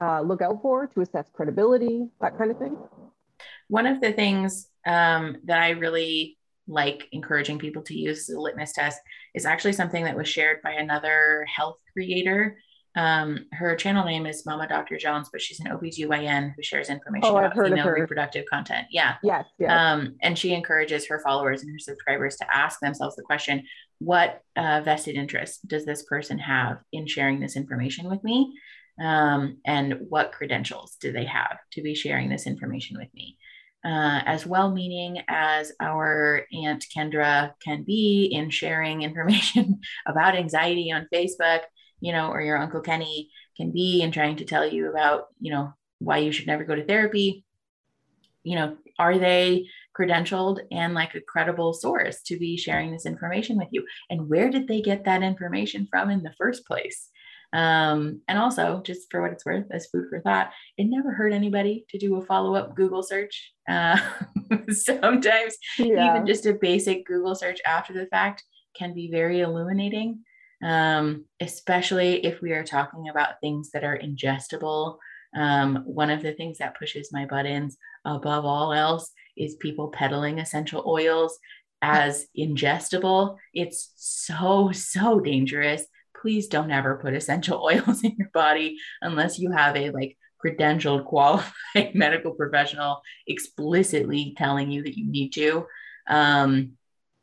uh, 0.00 0.20
look 0.20 0.42
out 0.42 0.62
for 0.62 0.86
to 0.86 1.00
assess 1.00 1.26
credibility, 1.32 2.06
that 2.20 2.38
kind 2.38 2.52
of 2.52 2.58
thing? 2.58 2.76
One 3.68 3.86
of 3.86 4.00
the 4.00 4.12
things 4.12 4.68
um, 4.86 5.38
that 5.44 5.58
I 5.58 5.70
really 5.70 6.38
like 6.68 7.08
encouraging 7.12 7.58
people 7.58 7.82
to 7.82 7.94
use 7.94 8.26
the 8.26 8.38
litmus 8.38 8.72
test 8.72 9.00
is 9.34 9.46
actually 9.46 9.72
something 9.72 10.04
that 10.04 10.16
was 10.16 10.28
shared 10.28 10.62
by 10.62 10.72
another 10.72 11.46
health 11.52 11.78
creator. 11.92 12.58
Um, 12.96 13.46
her 13.52 13.76
channel 13.76 14.04
name 14.04 14.26
is 14.26 14.46
Mama 14.46 14.66
Dr. 14.66 14.96
Jones, 14.96 15.28
but 15.30 15.42
she's 15.42 15.60
an 15.60 15.66
OBGYN 15.66 16.54
who 16.56 16.62
shares 16.62 16.88
information 16.88 17.28
oh, 17.30 17.36
about 17.36 17.54
female 17.54 17.90
reproductive 17.90 18.46
content. 18.50 18.86
Yeah. 18.90 19.16
Yes. 19.22 19.44
yes. 19.58 19.70
Um, 19.70 20.16
and 20.22 20.38
she 20.38 20.54
encourages 20.54 21.06
her 21.08 21.20
followers 21.20 21.62
and 21.62 21.70
her 21.70 21.78
subscribers 21.78 22.36
to 22.36 22.56
ask 22.56 22.80
themselves 22.80 23.16
the 23.16 23.22
question 23.22 23.64
what 23.98 24.42
uh, 24.56 24.80
vested 24.84 25.14
interest 25.14 25.66
does 25.68 25.84
this 25.84 26.02
person 26.04 26.38
have 26.38 26.78
in 26.92 27.06
sharing 27.06 27.40
this 27.40 27.56
information 27.56 28.08
with 28.08 28.24
me? 28.24 28.52
um, 29.00 29.58
and 29.64 29.98
what 30.08 30.32
credentials 30.32 30.96
do 31.00 31.12
they 31.12 31.24
have 31.24 31.58
to 31.72 31.82
be 31.82 31.94
sharing 31.94 32.28
this 32.28 32.46
information 32.46 32.98
with 32.98 33.12
me. 33.14 33.36
Uh, 33.84 34.20
as 34.24 34.44
well 34.44 34.72
meaning 34.72 35.22
as 35.28 35.70
our 35.80 36.44
Aunt 36.52 36.84
Kendra 36.96 37.52
can 37.62 37.84
be 37.84 38.28
in 38.32 38.50
sharing 38.50 39.02
information 39.02 39.80
about 40.06 40.36
anxiety 40.36 40.90
on 40.90 41.08
Facebook, 41.12 41.60
you 42.00 42.12
know, 42.12 42.30
or 42.30 42.40
your 42.40 42.58
Uncle 42.58 42.80
Kenny 42.80 43.30
can 43.56 43.72
be 43.72 44.02
and 44.02 44.12
trying 44.12 44.36
to 44.36 44.44
tell 44.44 44.66
you 44.66 44.90
about, 44.90 45.28
you 45.40 45.50
know, 45.50 45.72
why 45.98 46.18
you 46.18 46.32
should 46.32 46.46
never 46.46 46.64
go 46.64 46.74
to 46.74 46.84
therapy. 46.84 47.44
You 48.42 48.56
know, 48.56 48.76
are 48.98 49.18
they 49.18 49.66
credentialed 49.98 50.60
and 50.70 50.94
like 50.94 51.14
a 51.14 51.20
credible 51.20 51.72
source 51.72 52.22
to 52.24 52.38
be 52.38 52.56
sharing 52.56 52.92
this 52.92 53.06
information 53.06 53.56
with 53.56 53.68
you? 53.70 53.86
And 54.10 54.28
where 54.28 54.50
did 54.50 54.68
they 54.68 54.80
get 54.80 55.04
that 55.04 55.22
information 55.22 55.88
from 55.90 56.10
in 56.10 56.22
the 56.22 56.34
first 56.38 56.66
place? 56.66 57.08
Um, 57.52 58.20
and 58.28 58.38
also, 58.38 58.82
just 58.84 59.10
for 59.10 59.22
what 59.22 59.32
it's 59.32 59.46
worth, 59.46 59.66
as 59.70 59.86
food 59.86 60.06
for 60.10 60.20
thought, 60.20 60.50
it 60.76 60.84
never 60.84 61.12
hurt 61.12 61.32
anybody 61.32 61.86
to 61.90 61.98
do 61.98 62.16
a 62.16 62.22
follow 62.22 62.54
up 62.54 62.74
Google 62.74 63.02
search. 63.02 63.52
Uh, 63.68 63.98
sometimes, 64.70 65.56
yeah. 65.78 66.10
even 66.10 66.26
just 66.26 66.46
a 66.46 66.54
basic 66.54 67.06
Google 67.06 67.34
search 67.34 67.60
after 67.66 67.92
the 67.92 68.06
fact 68.06 68.44
can 68.76 68.94
be 68.94 69.10
very 69.10 69.40
illuminating, 69.40 70.22
um, 70.62 71.24
especially 71.40 72.24
if 72.24 72.40
we 72.40 72.52
are 72.52 72.64
talking 72.64 73.08
about 73.08 73.40
things 73.40 73.70
that 73.72 73.84
are 73.84 73.98
ingestible. 73.98 74.98
Um, 75.36 75.82
one 75.84 76.10
of 76.10 76.22
the 76.22 76.32
things 76.32 76.58
that 76.58 76.78
pushes 76.78 77.12
my 77.12 77.26
buttons 77.26 77.76
above 78.04 78.44
all 78.44 78.72
else 78.72 79.10
is 79.36 79.56
people 79.56 79.88
peddling 79.88 80.38
essential 80.38 80.82
oils 80.86 81.38
as 81.82 82.26
ingestible. 82.38 83.36
It's 83.52 83.92
so, 83.96 84.70
so 84.72 85.20
dangerous 85.20 85.84
please 86.20 86.48
don't 86.48 86.70
ever 86.70 86.96
put 86.96 87.14
essential 87.14 87.62
oils 87.64 88.02
in 88.02 88.14
your 88.18 88.30
body 88.32 88.78
unless 89.00 89.38
you 89.38 89.50
have 89.52 89.76
a 89.76 89.90
like 89.90 90.16
credentialed 90.44 91.04
qualified 91.04 91.54
medical 91.94 92.32
professional 92.32 93.00
explicitly 93.26 94.34
telling 94.36 94.70
you 94.70 94.82
that 94.82 94.96
you 94.96 95.08
need 95.08 95.30
to 95.30 95.66
um, 96.08 96.72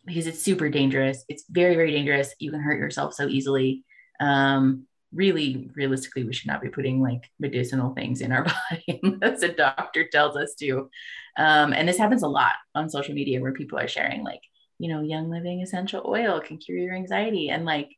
because 0.06 0.28
it's 0.28 0.42
super 0.42 0.70
dangerous 0.70 1.24
it's 1.30 1.46
very 1.50 1.76
very 1.76 1.92
dangerous 1.92 2.34
you 2.40 2.52
can 2.52 2.62
hurt 2.62 2.80
yourself 2.80 3.14
so 3.14 3.28
easily 3.28 3.84
um, 4.20 4.86
really 5.14 5.70
realistically 5.76 6.24
we 6.24 6.34
should 6.34 6.48
not 6.48 6.62
be 6.62 6.70
putting 6.70 7.02
like 7.02 7.30
medicinal 7.40 7.94
things 7.94 8.22
in 8.22 8.32
our 8.32 8.44
body 8.72 9.00
unless 9.04 9.42
a 9.42 9.50
doctor 9.50 10.08
tells 10.08 10.36
us 10.36 10.54
to 10.56 10.90
um, 11.38 11.74
and 11.74 11.88
this 11.88 11.98
happens 11.98 12.24
a 12.24 12.28
lot 12.28 12.54
on 12.76 12.90
social 12.90 13.14
media 13.14 13.42
where 13.42 13.54
people 13.54 13.80
are 13.80 13.88
sharing 13.88 14.24
like 14.24 14.42
you 14.80 14.90
know 14.90 15.02
young 15.02 15.30
living 15.30 15.62
essential 15.62 16.04
oil 16.06 16.40
can 16.40 16.58
cure 16.58 16.78
your 16.78 16.96
anxiety 16.96 17.50
and 17.50 17.66
like 17.66 17.90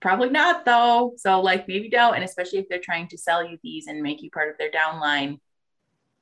probably 0.00 0.30
not 0.30 0.64
though. 0.64 1.14
So 1.16 1.40
like 1.40 1.66
maybe 1.68 1.88
don't. 1.88 2.14
And 2.14 2.24
especially 2.24 2.60
if 2.60 2.68
they're 2.68 2.78
trying 2.78 3.08
to 3.08 3.18
sell 3.18 3.44
you 3.44 3.58
these 3.62 3.86
and 3.86 4.02
make 4.02 4.22
you 4.22 4.30
part 4.30 4.50
of 4.50 4.58
their 4.58 4.70
downline, 4.70 5.40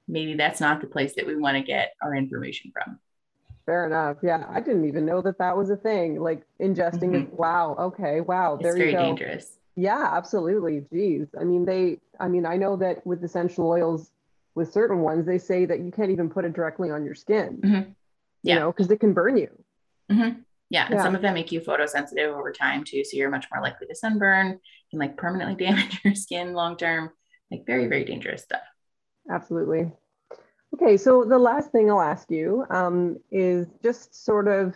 maybe 0.09 0.35
that's 0.35 0.61
not 0.61 0.81
the 0.81 0.87
place 0.87 1.15
that 1.17 1.27
we 1.27 1.37
want 1.37 1.57
to 1.57 1.63
get 1.63 1.93
our 2.03 2.15
information 2.15 2.73
from. 2.73 2.99
Fair 3.67 3.87
enough. 3.87 4.19
Yeah, 4.23 4.45
I 4.49 4.61
didn't 4.61 4.87
even 4.87 5.07
know 5.07 5.23
that 5.23 5.39
that 5.39 5.57
was 5.57 5.71
a 5.71 5.77
thing. 5.77 6.21
Like 6.21 6.43
ingesting 6.61 7.13
mm-hmm. 7.13 7.33
is 7.33 7.33
wow. 7.33 7.77
Okay, 7.79 8.21
wow. 8.21 8.55
It's 8.55 8.63
there 8.63 8.77
very 8.77 8.91
you 8.91 8.97
go. 8.97 9.03
dangerous. 9.03 9.59
Yeah, 9.77 10.11
absolutely. 10.13 10.85
Geez, 10.93 11.29
I 11.39 11.45
mean 11.45 11.65
they. 11.65 11.99
I 12.21 12.29
mean 12.29 12.45
I 12.45 12.57
know 12.57 12.77
that 12.77 13.07
with 13.07 13.25
essential 13.25 13.67
oils, 13.67 14.11
with 14.55 14.73
certain 14.73 15.01
ones, 15.01 15.27
they 15.27 15.39
say 15.39 15.65
that 15.65 15.81
you 15.81 15.91
can't 15.91 16.11
even 16.11 16.29
put 16.29 16.45
it 16.45 16.53
directly 16.53 16.91
on 16.91 17.05
your 17.05 17.15
skin. 17.15 17.61
Mm-hmm. 17.63 17.91
Yeah. 18.43 18.55
You 18.55 18.61
know, 18.61 18.73
because 18.73 18.91
it 18.91 19.01
can 19.01 19.15
burn 19.15 19.39
you. 19.39 19.51
Mm-hmm. 20.13 20.41
Yeah, 20.71 20.87
and 20.87 20.95
yeah. 20.95 21.03
some 21.03 21.15
of 21.15 21.23
them 21.23 21.35
make 21.35 21.53
you 21.53 21.61
photosensitive 21.61 22.35
over 22.35 22.53
time 22.53 22.85
too, 22.85 23.05
so 23.05 23.17
you're 23.17 23.31
much 23.31 23.47
more 23.53 23.63
likely 23.63 23.87
to 23.87 23.95
sunburn. 23.95 24.59
and 24.93 25.01
like 25.01 25.17
permanently 25.17 25.55
damage 25.65 26.01
your 26.05 26.15
skin 26.15 26.53
long 26.53 26.77
term. 26.77 27.11
Like 27.51 27.65
very 27.67 27.87
very 27.87 28.05
dangerous 28.05 28.43
stuff. 28.43 28.63
Absolutely. 29.31 29.91
Okay, 30.75 30.97
so 30.97 31.25
the 31.25 31.39
last 31.39 31.71
thing 31.71 31.89
I'll 31.89 32.01
ask 32.01 32.29
you 32.33 32.67
um, 32.69 33.17
is 33.31 33.69
just 33.81 34.25
sort 34.25 34.49
of 34.49 34.75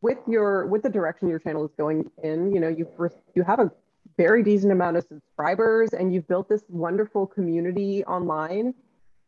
with 0.00 0.18
your 0.26 0.66
with 0.66 0.82
the 0.82 0.88
direction 0.88 1.28
your 1.28 1.38
channel 1.38 1.64
is 1.64 1.70
going 1.78 2.10
in. 2.24 2.52
You 2.52 2.58
know, 2.58 2.68
you 2.68 2.88
you 3.36 3.44
have 3.44 3.60
a 3.60 3.70
very 4.16 4.42
decent 4.42 4.72
amount 4.72 4.96
of 4.96 5.04
subscribers, 5.04 5.90
and 5.92 6.12
you've 6.12 6.26
built 6.26 6.48
this 6.48 6.64
wonderful 6.68 7.24
community 7.24 8.04
online. 8.04 8.74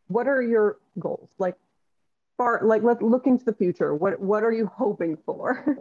What 0.07 0.27
are 0.27 0.41
your 0.41 0.79
goals? 0.99 1.29
Like, 1.37 1.55
far 2.35 2.59
like 2.61 2.83
let's 2.83 3.01
look 3.01 3.25
into 3.25 3.45
the 3.45 3.53
future. 3.53 3.95
What 3.95 4.19
what 4.19 4.43
are 4.43 4.51
you 4.51 4.69
hoping 4.75 5.17
for? 5.25 5.77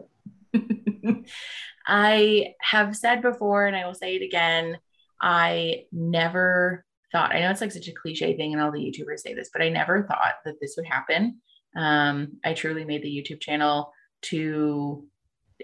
I 1.89 2.55
have 2.61 2.97
said 2.97 3.21
before, 3.21 3.67
and 3.67 3.75
I 3.75 3.85
will 3.85 3.95
say 3.95 4.15
it 4.15 4.23
again. 4.23 4.79
I 5.21 5.87
never 5.91 6.85
thought, 7.13 7.35
I 7.35 7.41
know 7.41 7.51
it's 7.51 7.61
like 7.61 7.73
such 7.73 7.89
a 7.89 7.93
cliche 7.93 8.37
thing, 8.37 8.53
and 8.53 8.63
all 8.63 8.73
the 8.73 8.81
YouTubers 8.81 9.21
say 9.21 9.35
this, 9.35 9.51
but 9.53 9.63
I 9.63 9.69
never 9.69 10.03
thought 10.03 10.35
that 10.45 10.61
this 10.61 10.75
would 10.77 10.87
happen. 10.87 11.41
Um, 11.77 12.39
I 12.45 12.55
truly 12.55 12.85
made 12.85 13.03
the 13.03 13.09
YouTube 13.09 13.41
channel 13.41 13.93
to 14.23 15.07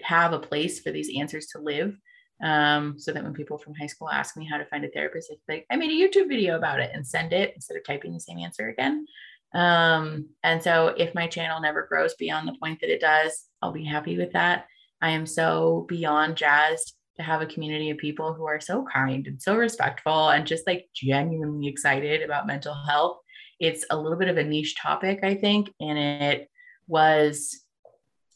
have 0.03 0.33
a 0.33 0.39
place 0.39 0.79
for 0.79 0.91
these 0.91 1.11
answers 1.17 1.47
to 1.47 1.59
live. 1.59 1.95
Um, 2.43 2.99
so 2.99 3.13
that 3.13 3.23
when 3.23 3.33
people 3.33 3.57
from 3.57 3.75
high 3.75 3.87
school 3.87 4.09
ask 4.09 4.35
me 4.35 4.45
how 4.45 4.57
to 4.57 4.65
find 4.65 4.83
a 4.83 4.89
therapist, 4.89 5.31
it's 5.31 5.41
like, 5.47 5.65
I 5.71 5.77
made 5.77 5.89
a 5.89 5.93
YouTube 5.93 6.27
video 6.27 6.57
about 6.57 6.81
it 6.81 6.91
and 6.93 7.07
send 7.07 7.31
it 7.31 7.53
instead 7.55 7.77
of 7.77 7.85
typing 7.85 8.13
the 8.13 8.19
same 8.19 8.39
answer 8.39 8.67
again. 8.67 9.05
Um, 9.53 10.27
and 10.43 10.61
so 10.61 10.87
if 10.97 11.15
my 11.15 11.27
channel 11.27 11.61
never 11.61 11.87
grows 11.87 12.13
beyond 12.15 12.45
the 12.45 12.57
point 12.61 12.81
that 12.81 12.91
it 12.91 12.99
does, 12.99 13.45
I'll 13.61 13.71
be 13.71 13.85
happy 13.85 14.17
with 14.17 14.33
that. 14.33 14.65
I 15.01 15.11
am 15.11 15.25
so 15.25 15.85
beyond 15.87 16.35
jazzed 16.35 16.94
to 17.17 17.23
have 17.23 17.41
a 17.41 17.45
community 17.45 17.89
of 17.89 17.97
people 17.97 18.33
who 18.33 18.45
are 18.45 18.59
so 18.59 18.85
kind 18.91 19.25
and 19.27 19.41
so 19.41 19.55
respectful 19.55 20.29
and 20.29 20.45
just 20.45 20.67
like 20.67 20.87
genuinely 20.93 21.67
excited 21.67 22.21
about 22.21 22.47
mental 22.47 22.75
health. 22.87 23.19
It's 23.59 23.85
a 23.89 23.97
little 23.97 24.17
bit 24.17 24.27
of 24.27 24.37
a 24.37 24.43
niche 24.43 24.75
topic, 24.81 25.19
I 25.23 25.35
think, 25.35 25.71
and 25.79 25.97
it 25.97 26.49
was, 26.87 27.61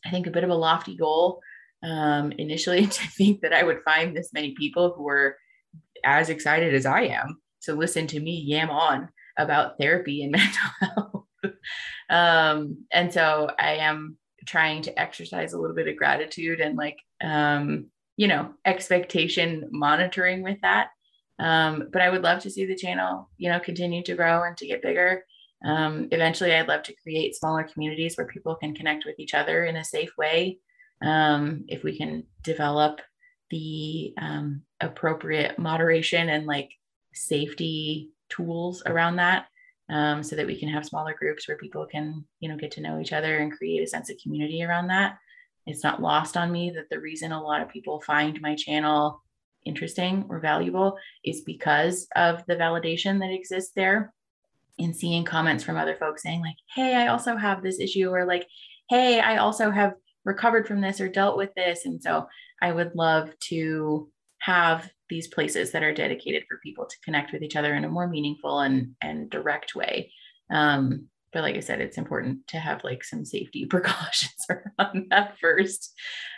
I 0.06 0.12
think, 0.12 0.28
a 0.28 0.32
bit 0.32 0.46
of 0.46 0.50
a 0.50 0.56
lofty 0.56 0.96
goal 0.96 1.42
um, 1.84 2.32
initially 2.34 2.88
to 2.88 3.08
think 3.10 3.42
that 3.42 3.54
I 3.54 3.63
would 3.63 3.82
find 3.84 4.15
this 4.15 4.34
many 4.34 4.56
people 4.56 4.94
who 4.96 5.04
were 5.04 5.38
as 6.06 6.30
excited 6.30 6.74
as 6.74 6.86
I 6.86 7.02
am 7.02 7.42
to 7.63 7.74
listen 7.74 8.08
to 8.08 8.20
me 8.20 8.39
yam 8.39 8.70
on 8.70 9.10
about 9.38 9.78
therapy 9.78 10.24
and 10.24 10.32
mental 10.34 10.70
health. 10.80 11.26
um, 12.10 12.86
and 12.92 13.12
so 13.12 13.52
I 13.60 13.76
am 13.76 14.18
trying 14.46 14.82
to 14.84 15.00
exercise 15.00 15.54
a 15.54 15.60
little 15.60 15.76
bit 15.76 15.88
of 15.88 15.98
gratitude 15.98 16.62
and 16.62 16.78
like 16.78 16.98
um, 17.22 17.88
you 18.19 18.27
know, 18.27 18.53
expectation 18.65 19.69
monitoring 19.71 20.43
with 20.43 20.60
that. 20.62 20.89
Um, 21.39 21.88
but 21.93 22.01
I 22.01 22.10
would 22.10 22.21
love 22.21 22.39
to 22.41 22.49
see 22.49 22.65
the 22.65 22.75
channel, 22.75 23.29
you 23.38 23.49
know, 23.49 23.62
continue 23.62 24.03
to 24.03 24.13
grow 24.13 24.43
and 24.43 24.58
to 24.58 24.67
get 24.67 24.82
bigger. 24.82 25.23
Um, 25.63 26.10
eventually, 26.12 26.53
I'd 26.53 26.67
love 26.67 26.84
to 26.84 26.95
create 27.01 27.38
smaller 27.38 27.63
communities 27.63 28.17
where 28.17 28.27
people 28.27 28.55
can 28.55 28.75
connect 28.75 29.05
with 29.05 29.17
each 29.19 29.34
other 29.34 29.63
in 29.63 29.77
a 29.77 29.86
safe 29.86 30.10
way. 30.17 30.60
Um, 31.01 31.63
if 31.69 31.86
we 31.86 31.97
can 31.97 32.25
develop 32.43 32.99
the 33.51 34.13
um, 34.21 34.63
appropriate 34.82 35.58
moderation 35.58 36.27
and 36.27 36.45
like 36.45 36.71
safety 37.13 38.10
tools 38.27 38.84
around 38.86 39.15
that, 39.15 39.45
um, 39.89 40.23
so 40.23 40.36
that 40.36 40.45
we 40.45 40.60
can 40.60 40.67
have 40.67 40.86
smaller 40.86 41.15
groups 41.17 41.47
where 41.47 41.55
people 41.55 41.86
can, 41.86 42.25
you 42.41 42.49
know, 42.49 42.58
get 42.58 42.71
to 42.71 42.82
know 42.82 42.99
each 42.99 43.13
other 43.13 43.38
and 43.38 43.53
create 43.53 43.82
a 43.82 43.88
sense 43.88 44.10
of 44.10 44.17
community 44.21 44.62
around 44.62 44.88
that 44.88 45.19
it's 45.65 45.84
not 45.84 46.02
lost 46.02 46.38
on 46.38 46.52
me 46.52 46.72
that 46.72 46.89
the 46.89 47.00
reason 47.00 47.32
a 47.32 47.41
lot 47.41 47.62
of 47.62 47.69
people 47.69 48.02
find 48.02 48.39
my 48.41 48.56
channel 48.56 49.22
interesting 49.65 50.26
or 50.30 50.39
valuable 50.39 50.98
is 51.24 51.41
because 51.41 52.08
of 52.15 52.43
the 52.48 52.56
validation 52.56 53.19
that 53.19 53.32
exists 53.32 53.72
there 53.76 54.13
and 54.80 54.95
seeing 54.95 55.26
comments 55.26 55.63
from 55.63 55.76
other 55.76 55.98
folks 55.98 56.24
saying 56.24 56.39
like 56.39 56.56
hey 56.74 56.95
i 56.95 57.08
also 57.08 57.36
have 57.36 57.62
this 57.62 57.80
issue 57.80 58.10
or 58.10 58.26
like 58.26 58.48
hey 58.89 59.19
i 59.19 59.38
also 59.38 59.69
have 59.69 59.93
recovered 60.26 60.67
from 60.67 60.82
this 60.82 61.02
or 61.02 61.10
dealt 61.10 61.38
with 61.38 61.54
this. 61.56 61.86
And 61.86 62.02
so 62.02 62.28
i 62.62 62.72
would 62.72 62.95
love 62.95 63.32
to 63.50 64.10
have 64.39 64.89
these 65.10 65.28
places 65.28 65.72
that 65.72 65.84
are 65.84 65.93
dedicated 65.93 66.43
for 66.48 66.60
people 66.63 66.86
to 66.86 66.95
connect 67.04 67.34
with 67.34 67.41
each 67.41 67.56
other 67.56 67.74
in 67.74 67.84
a 67.84 67.89
more 67.89 68.08
meaningful 68.08 68.60
and 68.60 68.95
and 69.02 69.30
direct 69.30 69.76
way. 69.76 70.12
Um, 70.52 71.08
but 71.32 71.44
like 71.44 71.56
I 71.56 71.60
said, 71.60 71.82
it's 71.82 71.98
important 71.98 72.48
to 72.48 72.58
have 72.58 72.84
like 72.84 73.04
some 73.04 73.26
safety 73.26 73.65
precautions 73.70 74.46
around 74.50 75.08
that 75.10 75.38
first. 75.39 75.94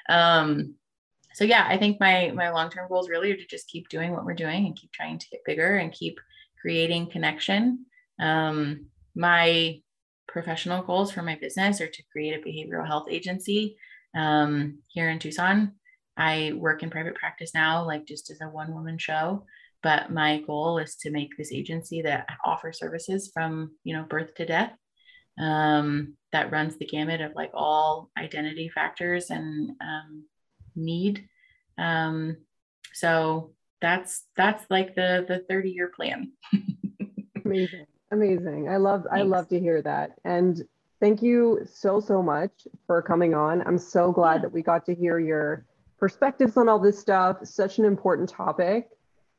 Um, 0.10 0.76
so 1.34 1.46
yeah, 1.46 1.66
I 1.68 1.78
think 1.78 2.00
my 2.00 2.32
my 2.36 2.50
long 2.50 2.70
term 2.70 2.88
goals 2.90 3.10
really 3.10 3.32
are 3.32 3.38
to 3.38 3.48
just 3.48 3.70
keep 3.70 3.88
doing 3.90 4.12
what 4.12 4.26
we're 4.26 4.34
doing 4.34 4.66
and 4.66 4.76
keep 4.76 4.92
trying 4.92 5.18
to 5.18 5.30
get 5.30 5.46
bigger 5.46 5.78
and 5.78 5.92
keep 5.92 6.20
creating 6.62 7.10
connection. 7.10 7.86
Um, 8.20 8.88
my 9.16 9.82
professional 10.28 10.84
goals 10.84 11.12
for 11.12 11.22
my 11.22 11.36
business 11.36 11.82
are 11.82 11.88
to 11.88 12.04
create 12.12 12.34
a 12.34 12.48
behavioral 12.48 12.88
health 12.88 13.08
agency 13.10 13.78
um, 14.16 14.80
here 14.88 15.10
in 15.10 15.20
Tucson. 15.20 15.74
I 16.18 16.54
work 16.56 16.84
in 16.84 16.90
private 16.90 17.16
practice 17.16 17.54
now, 17.54 17.86
like 17.86 18.06
just 18.06 18.30
as 18.30 18.42
a 18.42 18.50
one 18.50 18.74
woman 18.74 18.98
show 18.98 19.46
but 19.84 20.12
my 20.12 20.42
goal 20.42 20.78
is 20.78 20.96
to 20.98 21.12
make 21.12 21.36
this 21.38 21.52
agency 21.52 22.02
that 22.02 22.28
offers 22.46 22.80
services 22.80 23.32
from 23.34 23.72
you 23.84 23.96
know 23.96 24.04
birth 24.04 24.34
to 24.36 24.46
death 24.46 24.74
um, 25.40 26.16
that 26.32 26.52
runs 26.52 26.78
the 26.78 26.86
gamut 26.86 27.22
of 27.22 27.34
like 27.36 27.52
all 27.54 28.10
identity 28.18 28.70
factors 28.70 29.30
and 29.30 29.72
um, 29.82 30.26
need. 30.76 31.28
Um, 31.78 32.38
so 32.94 33.54
that's 33.82 34.26
that's 34.38 34.66
like 34.70 34.96
the 34.96 35.26
the 35.28 35.44
30 35.50 35.72
year 35.72 35.92
plan. 35.96 36.32
Amazing. 37.46 37.86
Amazing. 38.12 38.70
I 38.70 38.78
love 38.78 39.04
Thanks. 39.10 39.20
i 39.20 39.22
love 39.24 39.48
to 39.50 39.60
hear 39.60 39.82
that. 39.82 40.12
And 40.26 40.62
thank 41.00 41.22
you 41.22 41.66
so 41.74 42.00
so 42.00 42.22
much 42.22 42.52
for 42.86 43.02
coming 43.02 43.34
on. 43.34 43.66
I'm 43.66 43.78
so 43.78 44.12
glad 44.12 44.36
yeah. 44.36 44.42
that 44.42 44.54
we 44.54 44.62
got 44.62 44.86
to 44.86 44.96
hear 44.96 45.18
your 45.20 45.66
perspectives 45.98 46.58
on 46.58 46.70
all 46.70 46.80
this 46.80 47.00
stuff. 47.00 47.38
Such 47.44 47.80
an 47.80 47.86
important 47.86 48.30
topic 48.30 48.90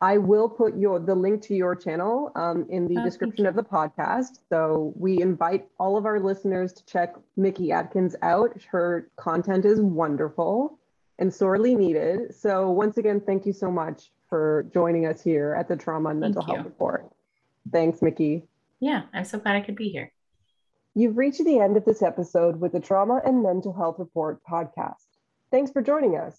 I 0.02 0.18
will 0.18 0.48
put 0.48 0.76
your 0.76 0.98
the 0.98 1.14
link 1.14 1.42
to 1.42 1.54
your 1.54 1.76
channel 1.76 2.32
um, 2.34 2.66
in 2.68 2.88
the 2.88 3.00
oh, 3.00 3.04
description 3.04 3.46
of 3.46 3.54
the 3.54 3.62
podcast. 3.62 4.40
So 4.48 4.92
we 4.96 5.22
invite 5.22 5.68
all 5.78 5.96
of 5.96 6.06
our 6.06 6.18
listeners 6.18 6.72
to 6.72 6.84
check 6.86 7.14
Mickey 7.36 7.70
Atkins 7.70 8.16
out. 8.20 8.60
Her 8.68 9.08
content 9.14 9.64
is 9.64 9.80
wonderful 9.80 10.76
and 11.20 11.32
sorely 11.32 11.76
needed. 11.76 12.34
So 12.34 12.68
once 12.72 12.98
again, 12.98 13.20
thank 13.20 13.46
you 13.46 13.52
so 13.52 13.70
much 13.70 14.10
for 14.28 14.66
joining 14.74 15.06
us 15.06 15.22
here 15.22 15.54
at 15.56 15.68
the 15.68 15.76
Trauma 15.76 16.08
and 16.08 16.18
Mental 16.18 16.42
Health 16.42 16.64
Report. 16.64 17.08
Thanks, 17.70 18.02
Mickey. 18.02 18.42
Yeah, 18.80 19.02
I'm 19.14 19.24
so 19.24 19.38
glad 19.38 19.54
I 19.54 19.60
could 19.60 19.76
be 19.76 19.88
here. 19.88 20.10
You've 20.94 21.16
reached 21.16 21.44
the 21.44 21.60
end 21.60 21.76
of 21.76 21.84
this 21.84 22.02
episode 22.02 22.58
with 22.58 22.72
the 22.72 22.80
Trauma 22.80 23.22
and 23.24 23.40
Mental 23.40 23.72
Health 23.72 24.00
Report 24.00 24.40
podcast. 24.50 25.06
Thanks 25.52 25.70
for 25.70 25.80
joining 25.80 26.16
us. 26.16 26.36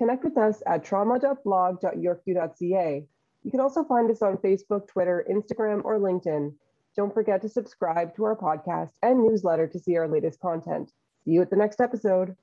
Connect 0.00 0.24
with 0.24 0.36
us 0.38 0.62
at 0.66 0.82
trauma.blog.yorku.ca. 0.82 3.04
You 3.42 3.50
can 3.50 3.60
also 3.60 3.84
find 3.84 4.10
us 4.10 4.22
on 4.22 4.38
Facebook, 4.38 4.88
Twitter, 4.88 5.26
Instagram, 5.30 5.84
or 5.84 5.98
LinkedIn. 5.98 6.54
Don't 6.96 7.12
forget 7.12 7.42
to 7.42 7.50
subscribe 7.50 8.16
to 8.16 8.24
our 8.24 8.34
podcast 8.34 8.92
and 9.02 9.22
newsletter 9.22 9.66
to 9.66 9.78
see 9.78 9.98
our 9.98 10.08
latest 10.08 10.40
content. 10.40 10.92
See 11.26 11.32
you 11.32 11.42
at 11.42 11.50
the 11.50 11.56
next 11.56 11.82
episode. 11.82 12.34